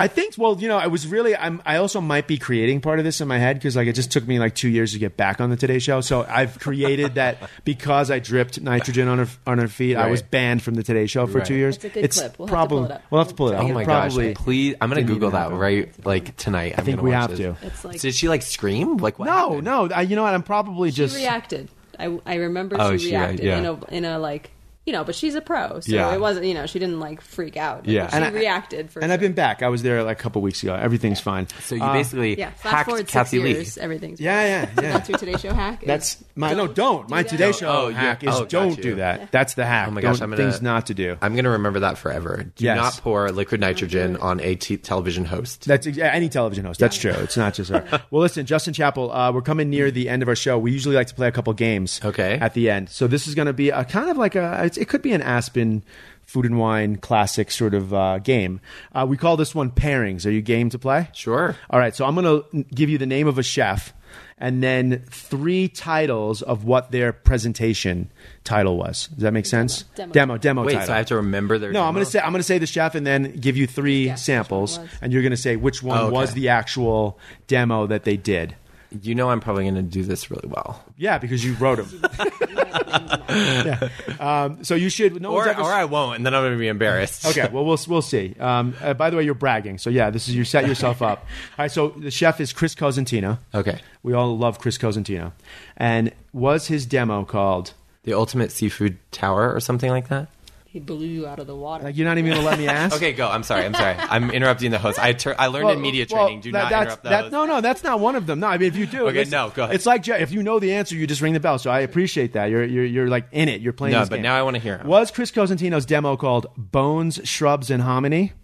[0.00, 3.00] I think, well, you know, I was really, I'm, I also might be creating part
[3.00, 5.00] of this in my head because, like, it just took me like two years to
[5.00, 6.02] get back on the Today Show.
[6.02, 9.96] So I've created that because I dripped nitrogen on her on her feet.
[9.96, 11.46] I was banned from the Today Show for Right.
[11.48, 11.78] two years.
[11.78, 12.38] It's a good clip.
[12.38, 13.02] We'll have to probably pull it up.
[13.10, 13.64] we'll have to pull it up.
[13.64, 14.44] Oh my probably, gosh!
[14.44, 15.58] Please, I'm gonna Google that happen.
[15.58, 16.74] right like tonight.
[16.78, 17.56] I think we have to.
[17.62, 18.98] It's like Did she like scream?
[18.98, 19.24] Like what?
[19.26, 19.64] No, happened?
[19.64, 19.88] no.
[19.92, 20.32] I, you know what?
[20.32, 21.16] I'm probably she just.
[21.16, 21.70] reacted.
[21.98, 23.58] I, I remember Oh, she she reacted yeah.
[23.58, 24.52] in a in a like
[24.88, 26.14] you know, but she's a pro, so Yeah.
[26.14, 27.84] it wasn't you know she didn't like freak out.
[27.86, 28.08] Yeah.
[28.08, 29.12] she And I- reacted for and sure.
[29.12, 29.62] I've been back.
[29.62, 30.74] I was there like a couple weeks ago.
[30.74, 31.46] Everything's fine.
[31.62, 32.50] So you Uh, basically yeah.
[32.52, 33.82] Fast hacked forward six Kathie years, Lee.
[33.82, 34.92] everything's Yeah, yeah, yeah.
[34.92, 35.82] That's your Today Show hack.
[35.84, 36.66] That's my no.
[36.66, 37.52] Don't my do Today.
[37.52, 37.98] Show Oh, yeah.
[37.98, 38.82] hack is Oh, don't you.
[38.82, 39.30] do that.
[39.30, 39.88] That's the hack.
[39.88, 41.16] Oh my gosh, Don't- I'm gonna things not to do.
[41.20, 42.46] I'm gonna remember that forever.
[42.56, 42.76] Do Yes.
[42.78, 45.66] not pour liquid nitrogen on a t- television host.
[45.66, 46.80] That's yeah, any television host.
[46.80, 47.12] That's true.
[47.12, 47.84] It's not just her.
[48.10, 50.58] well, listen, Justin Chapple, uh, we're coming near the end of our show.
[50.58, 52.00] We usually like to play a couple games.
[52.02, 52.38] Okay.
[52.40, 54.70] At the end, so this is going to be a kind of like a.
[54.78, 55.82] It's, it could be an Aspen
[56.22, 58.60] food and wine classic sort of uh, game.
[58.94, 60.26] Uh, we call this one pairings.
[60.26, 61.08] Are you game to play?
[61.14, 61.56] Sure.
[61.70, 61.94] All right.
[61.94, 63.94] So I'm going to give you the name of a chef.
[64.40, 68.10] And then three titles of what their presentation
[68.44, 69.08] title was.
[69.08, 69.82] Does that make sense?
[69.96, 70.12] Demo.
[70.12, 70.38] Demo.
[70.38, 70.64] Demo.
[70.64, 70.86] Wait, title.
[70.86, 71.72] so I have to remember their.
[71.72, 73.66] No, I'm going to say I'm going to say the chef and then give you
[73.66, 74.98] three Guess which samples, one it was.
[75.02, 76.12] and you're going to say which one Oh, okay.
[76.14, 77.18] was the actual
[77.48, 78.54] demo that they did.
[79.02, 80.82] You know, I'm probably gonna do this really well.
[80.96, 82.02] Yeah, because you wrote them.
[83.28, 83.88] yeah.
[84.18, 85.20] Um, so you should.
[85.20, 85.60] No Or, ever.
[85.60, 87.26] or I won't, and then I'm gonna be embarrassed.
[87.26, 88.34] Okay, well we'll we'll see.
[88.40, 91.18] Um, uh, by the way, you're bragging, so yeah, this is you set yourself up.
[91.20, 93.38] All right, so the chef is Chris Cosentino.
[93.54, 93.80] Okay.
[94.02, 95.32] We all love Chris Cosentino,
[95.76, 97.74] and was his demo called?
[98.04, 100.28] The ultimate seafood tower or something like that.
[100.70, 101.82] He blew you out of the water.
[101.84, 102.94] Like, you're not even going to let me ask.
[102.94, 103.26] Okay, go.
[103.26, 103.64] I'm sorry.
[103.64, 103.96] I'm sorry.
[103.98, 104.98] I'm interrupting the host.
[105.02, 106.42] I tur- I learned Well, in media well, training.
[106.42, 107.32] Do that- not that's, interrupt the that- host.
[107.32, 108.40] No, no, that's not one of them.
[108.40, 109.74] No, I mean if you do, Okay, listen, no, go ahead.
[109.74, 111.58] It's like if you know the answer, you just ring the bell.
[111.58, 112.50] So I appreciate that.
[112.50, 113.62] You're you're, you're like in it.
[113.62, 113.94] You're playing.
[113.94, 114.24] No, this but game.
[114.24, 114.84] now I wanna hear it.
[114.84, 118.34] Was Chris Cosentino's demo called "Bones, Shrubs, and Hominy"?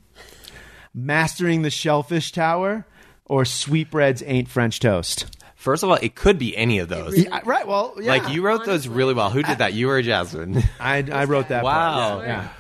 [0.95, 2.87] Mastering the Shellfish Tower,
[3.27, 5.27] or Sweetbreads Ain't French Toast?
[5.65, 7.17] First of all, it could be any of those.
[7.19, 7.67] Yeah, right.
[7.67, 8.11] Well, yeah.
[8.11, 9.31] Like you wrote those really well.
[9.31, 9.73] Who did that?
[9.73, 10.63] You or Jasmine?
[10.79, 11.65] I, I wrote that.
[11.65, 12.17] Wow.
[12.17, 12.27] part.
[12.29, 12.43] Yeah.
[12.43, 12.51] He's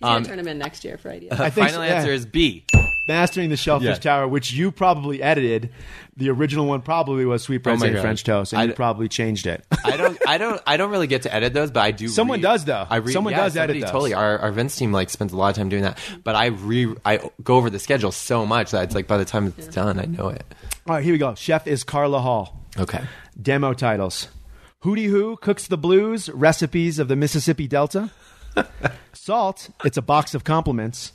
[0.00, 1.38] gonna um, turn him in next year for ideas.
[1.38, 1.94] Uh, I think Final so, yeah.
[1.96, 2.64] answer is B.
[3.06, 3.94] Mastering the Shellfish Yeah.
[3.96, 5.68] Tower, which you probably edited.
[6.16, 8.00] The original one probably was Sweetbreads Oh my God.
[8.00, 9.62] French Toast, and I- you probably changed it.
[9.84, 10.18] I don't.
[10.26, 10.62] I don't.
[10.66, 12.08] I don't really get to edit those, but I do.
[12.08, 12.86] Someone read- does, though.
[12.88, 13.90] I read, Someone yeah, does edit those.
[13.90, 14.14] Totally.
[14.14, 15.98] Our our events team like spends a lot of time doing that.
[16.24, 19.26] But I re I go over the schedule so much that it's like by the
[19.26, 20.44] time it's done, I know it.
[20.88, 21.34] All right, here we go.
[21.34, 22.64] Chef is Carla Hall.
[22.78, 23.02] Okay.
[23.40, 24.28] Demo titles
[24.84, 28.10] Hootie Hoo Cooks the Blues, Recipes of the Mississippi Delta.
[29.12, 31.12] Salt, It's a Box of Compliments.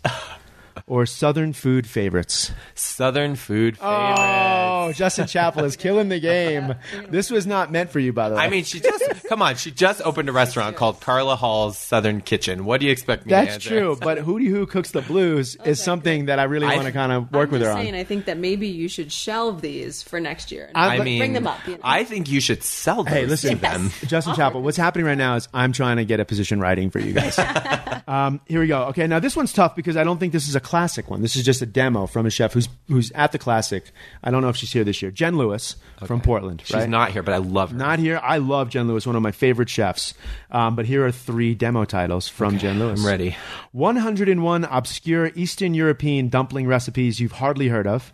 [0.85, 2.51] Or Southern Food Favorites.
[2.75, 4.19] Southern food oh, favorites.
[4.19, 6.75] Oh, Justin Chapple is killing the game.
[7.07, 8.41] This was not meant for you, by the way.
[8.41, 9.55] I mean, she just come on.
[9.55, 12.65] She just opened a restaurant called Carla Hall's Southern Kitchen.
[12.65, 13.69] What do you expect me to that's answer?
[13.69, 13.97] true.
[13.99, 17.31] But Hootie Hoo Cooks the Blues is something that I really want to kind of
[17.31, 17.83] work I'm with just her on.
[17.85, 20.65] saying, I think that maybe you should shelve these for next year.
[20.67, 21.65] and I I bring mean, them up.
[21.65, 21.79] You know?
[21.81, 23.89] I think you should sell those Hey, listen, to them.
[24.05, 26.99] Justin Chapple, what's happening right now is I'm trying to get a position writing for
[26.99, 27.39] you guys.
[28.07, 28.85] Um, here we go.
[28.85, 31.21] Okay, now this one's tough because I don't think this is a classic one.
[31.21, 33.91] This is just a demo from a chef who's who's at the classic.
[34.23, 35.11] I don't know if she's here this year.
[35.11, 35.75] Jenn Louis
[36.05, 36.61] from Portland.
[36.65, 36.89] She's right?
[36.89, 37.77] not here, but I love her.
[37.77, 38.19] Not here.
[38.21, 40.13] I love Jenn Louis, one of my favorite chefs.
[40.51, 42.99] Um, but here are three demo titles from Jenn Louis.
[42.99, 43.35] I'm ready.
[43.71, 48.11] 101 obscure Eastern European dumpling recipes you've hardly heard of.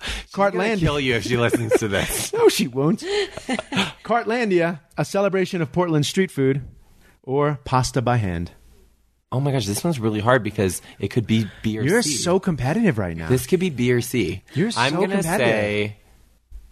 [0.32, 0.78] Cartlandia.
[0.78, 2.32] kill you if she listens to this.
[2.40, 3.00] No, she won't.
[4.02, 6.62] Cartlandia, a celebration of Portland street food,
[7.22, 8.52] or pasta by hand.
[9.32, 12.02] Oh my gosh, this one's really hard because it could be B or C You're
[12.02, 12.10] C.
[12.16, 13.28] so competitive right now.
[13.28, 14.42] This could be B or C.
[14.54, 15.46] You're so I'm gonna competitive.
[15.48, 15.96] say.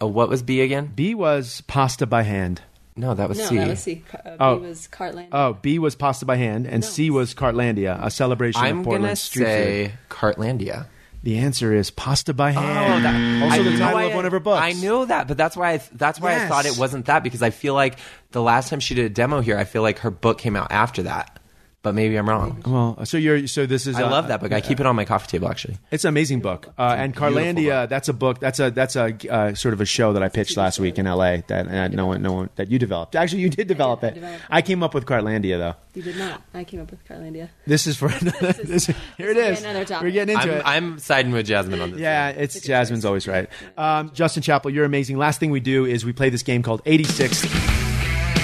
[0.01, 0.91] Oh, what was B again?
[0.95, 2.61] B was pasta by hand.
[2.95, 3.57] No, that was No, C.
[3.57, 4.03] that was C.
[4.13, 4.55] Uh, B Oh.
[4.57, 5.27] was Cartland.
[5.31, 8.97] Oh, B was pasta by hand, and C was Cartlandia, a celebration I'm of gonna
[8.97, 9.97] Portland street say food.
[10.09, 10.87] Cartlandia.
[11.23, 13.03] The answer is pasta by Oh, hand.
[13.05, 14.61] that, also, I the know title I- of one of her books.
[14.61, 17.41] I know that, but that's why I, that's why I thought it wasn't that because
[17.41, 17.99] I feel like
[18.31, 20.71] the last time she did a demo here, I feel like her book came out
[20.71, 21.38] after that.
[21.81, 22.61] But maybe I'm wrong.
[22.65, 23.95] Well, so you're so this is.
[23.95, 24.51] I uh, love that book.
[24.51, 25.77] I keep it on my coffee table actually.
[25.91, 27.83] It's an amazing book, uh, and Cartlandia.
[27.83, 27.89] book.
[27.89, 28.39] That's a book.
[28.39, 31.07] That's a that's a uh, sort of a show that I pitched last week in
[31.07, 31.41] L.A.
[31.47, 33.15] That uh, no one, no one that you developed.
[33.15, 34.13] Actually, you did develop I it.
[34.15, 34.47] developed it.
[34.49, 35.75] I came up with Cartlandia though.
[35.93, 36.41] You did not.
[36.53, 37.47] I came up with Cartlandia.
[37.65, 39.29] This is for this, here.
[39.29, 39.63] It is is.
[39.63, 40.03] another topic.
[40.03, 40.63] We're getting into I'm, it.
[40.65, 41.99] I'm siding with Jasmine on this.
[42.01, 43.47] yeah, it's Jasmine's always right.
[43.77, 45.17] Um, Justin Chapple, you're amazing.
[45.17, 47.43] Last thing we do is we play this game called 86.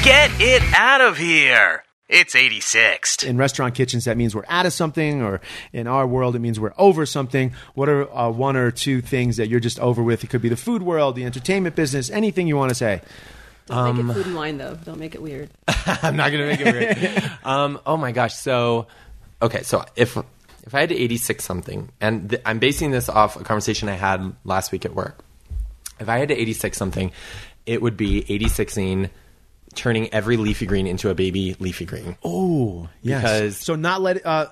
[0.06, 1.84] Get it out of here.
[2.08, 3.24] It's 86th.
[3.24, 5.42] In restaurant kitchens, that means we're out of something, or
[5.74, 7.52] in our world, it means we're over something.
[7.74, 10.24] What are uh, one or two things that you're just over with?
[10.24, 13.02] It could be the food world, the entertainment business, anything you want to say.
[13.66, 14.76] Don't make it food and wine though.
[14.76, 15.50] Don't make it weird.
[15.68, 17.32] I'm not gonna make it weird.
[17.44, 18.36] um, oh my gosh.
[18.36, 18.86] So,
[19.42, 19.64] okay.
[19.64, 23.44] So if if I had to 86 something, and th- I'm basing this off a
[23.44, 25.18] conversation I had last week at work.
[26.00, 27.12] If I had to 86 something,
[27.66, 29.10] it would be 86ing
[29.76, 32.18] turning every leafy green into a baby leafy green.
[32.24, 33.22] Oh, yes.
[33.22, 34.48] Because- so not let uh,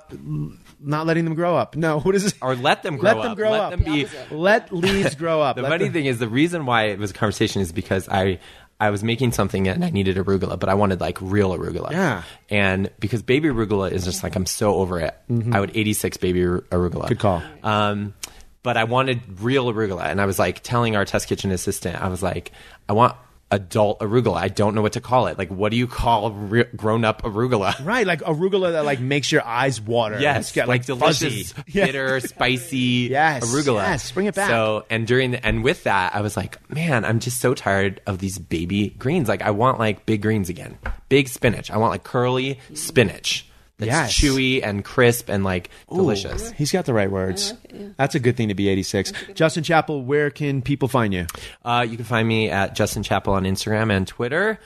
[0.79, 1.75] not letting them grow up.
[1.75, 2.33] No, what is it?
[2.41, 3.17] Or let them grow up.
[3.17, 3.69] Let them grow let up.
[3.71, 4.03] them be.
[4.03, 4.35] The.
[4.35, 5.55] Let leaves grow up.
[5.55, 8.07] The Let funny them- thing is, the reason why it was a conversation is because
[8.09, 8.39] I
[8.79, 11.91] I was making something and I needed arugula, but I wanted like real arugula.
[11.91, 12.23] Yeah.
[12.49, 15.15] And because baby arugula is just like I'm so over it,
[15.51, 17.03] I would 86 baby ar- arugula.
[17.03, 17.07] Mm-hmm.
[17.07, 17.43] Good call.
[17.63, 18.13] Um,
[18.61, 22.07] but I wanted real arugula, and I was like telling our test kitchen assistant, I
[22.09, 22.51] was like,
[22.89, 23.15] I want
[23.53, 24.37] adult arugula.
[24.37, 25.37] I don't know what to call it.
[25.37, 27.73] Like, what do you call re- grown up arugula?
[27.85, 30.19] right, like arugula that like makes your eyes water.
[30.19, 30.93] Yes, got, like, fuzzy.
[31.29, 31.85] delicious, Yeah.
[31.85, 32.77] bitter, spicy
[33.11, 33.83] Yes, arugula.
[33.83, 34.49] yes, bring it back.
[34.49, 38.01] So, and during the, and with that, I was like, man, I'm just so tired
[38.07, 39.27] of these baby greens.
[39.29, 40.77] Like, I want like big greens again,
[41.09, 41.69] big spinach.
[41.71, 43.47] I want like curly spinach
[43.77, 44.13] that's Yes.
[44.19, 46.51] chewy and crisp and like Ooh, delicious.
[46.51, 47.51] He's got the right words.
[47.51, 47.87] like it, yeah.
[47.97, 49.11] That's a good thing to be 86.
[49.33, 51.25] Justin Chapple, where can people find you?
[51.65, 54.59] Uh, you can find me at Justin Chapple on Instagram and Twitter.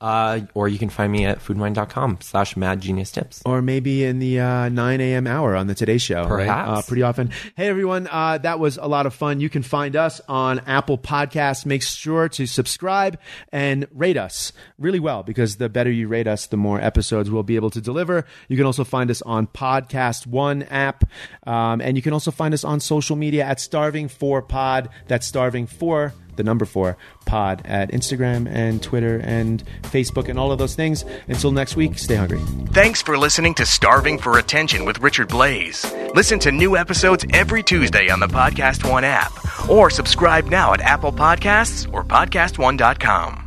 [0.00, 3.42] Uh, or you can find me at foodwine.com slash mad genius tips.
[3.44, 5.26] Or maybe in the uh, 9 a.m.
[5.26, 6.22] hour on the Today Show.
[6.22, 6.46] right?
[6.46, 6.70] Perhaps.
[6.70, 7.30] Uh, pretty often.
[7.56, 8.06] Hey, everyone.
[8.08, 9.40] Uh, that was a lot of fun.
[9.40, 11.66] You can find us on Apple Podcasts.
[11.66, 13.18] Make sure to subscribe
[13.50, 17.42] and rate us really well because the better you rate us, the more episodes we'll
[17.42, 18.24] be able to deliver.
[18.48, 21.04] You can also find us on Podcast One app.
[21.46, 24.90] Um, and you can also find us on social media at Starving for Pod.
[25.08, 30.50] That's Starving for the number four pod at Instagram and Twitter and Facebook and all
[30.50, 31.04] of those things.
[31.28, 32.40] Until next week, stay hungry.
[32.72, 35.84] Thanks for listening to Starving for Attention with Richard Blais.
[36.14, 39.32] Listen to new episodes every Tuesday on the Podcast One app
[39.68, 43.44] or subscribe now at Apple Podcasts or podcastone.com.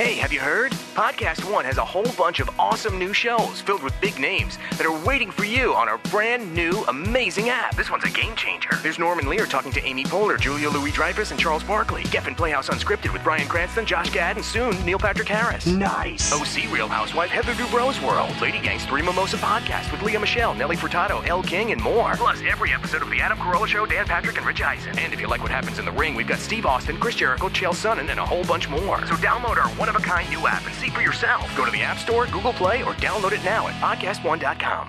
[0.00, 0.72] Hey, have you heard?
[0.94, 4.86] Podcast One has a whole bunch of awesome new shows filled with big names that
[4.86, 7.76] are waiting for you on our brand new, amazing app.
[7.76, 8.70] This one's a game changer.
[8.82, 12.04] There's Norman Lear talking to Amy Poehler, Julia Louis Dreyfus, and Charles Barkley.
[12.04, 15.66] Geffen Playhouse Unscripted with Bryan Cranston, Josh Gad, and soon Neil Patrick Harris.
[15.66, 16.32] Nice.
[16.32, 18.32] OC Real Housewife Heather Dubrow's World.
[18.40, 22.14] Lady Gang's Three Mimosa Podcast with Lea Michele, Nelly Furtado, Elle King, and more.
[22.14, 24.98] Plus, every episode of The Adam Carolla Show, Dan Patrick, and Rich Eisen.
[24.98, 27.50] And if you like what happens in the ring, we've got Steve Austin, Chris Jericho,
[27.50, 28.98] Chael Sonnen, and a whole bunch more.
[29.06, 31.50] So download our one-of-a-kind new app and see for yourself.
[31.56, 34.88] Go to the App Store, Google Play, or download it now at podcastone.com.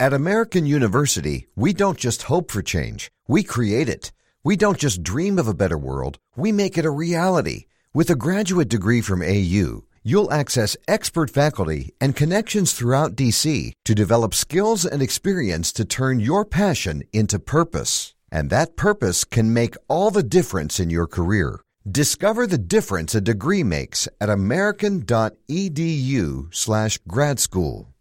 [0.00, 4.12] At American University, we don't just hope for change, we create it.
[4.44, 7.66] We don't just dream of a better world, we make it a reality.
[7.92, 13.94] With a graduate degree from AU, you'll access expert faculty and connections throughout DC to
[13.94, 18.14] develop skills and experience to turn your passion into purpose.
[18.30, 21.60] And that purpose can make all the difference in your career.
[21.90, 25.02] Discover the difference a degree makes at american.edu
[26.54, 27.94] slash grad school.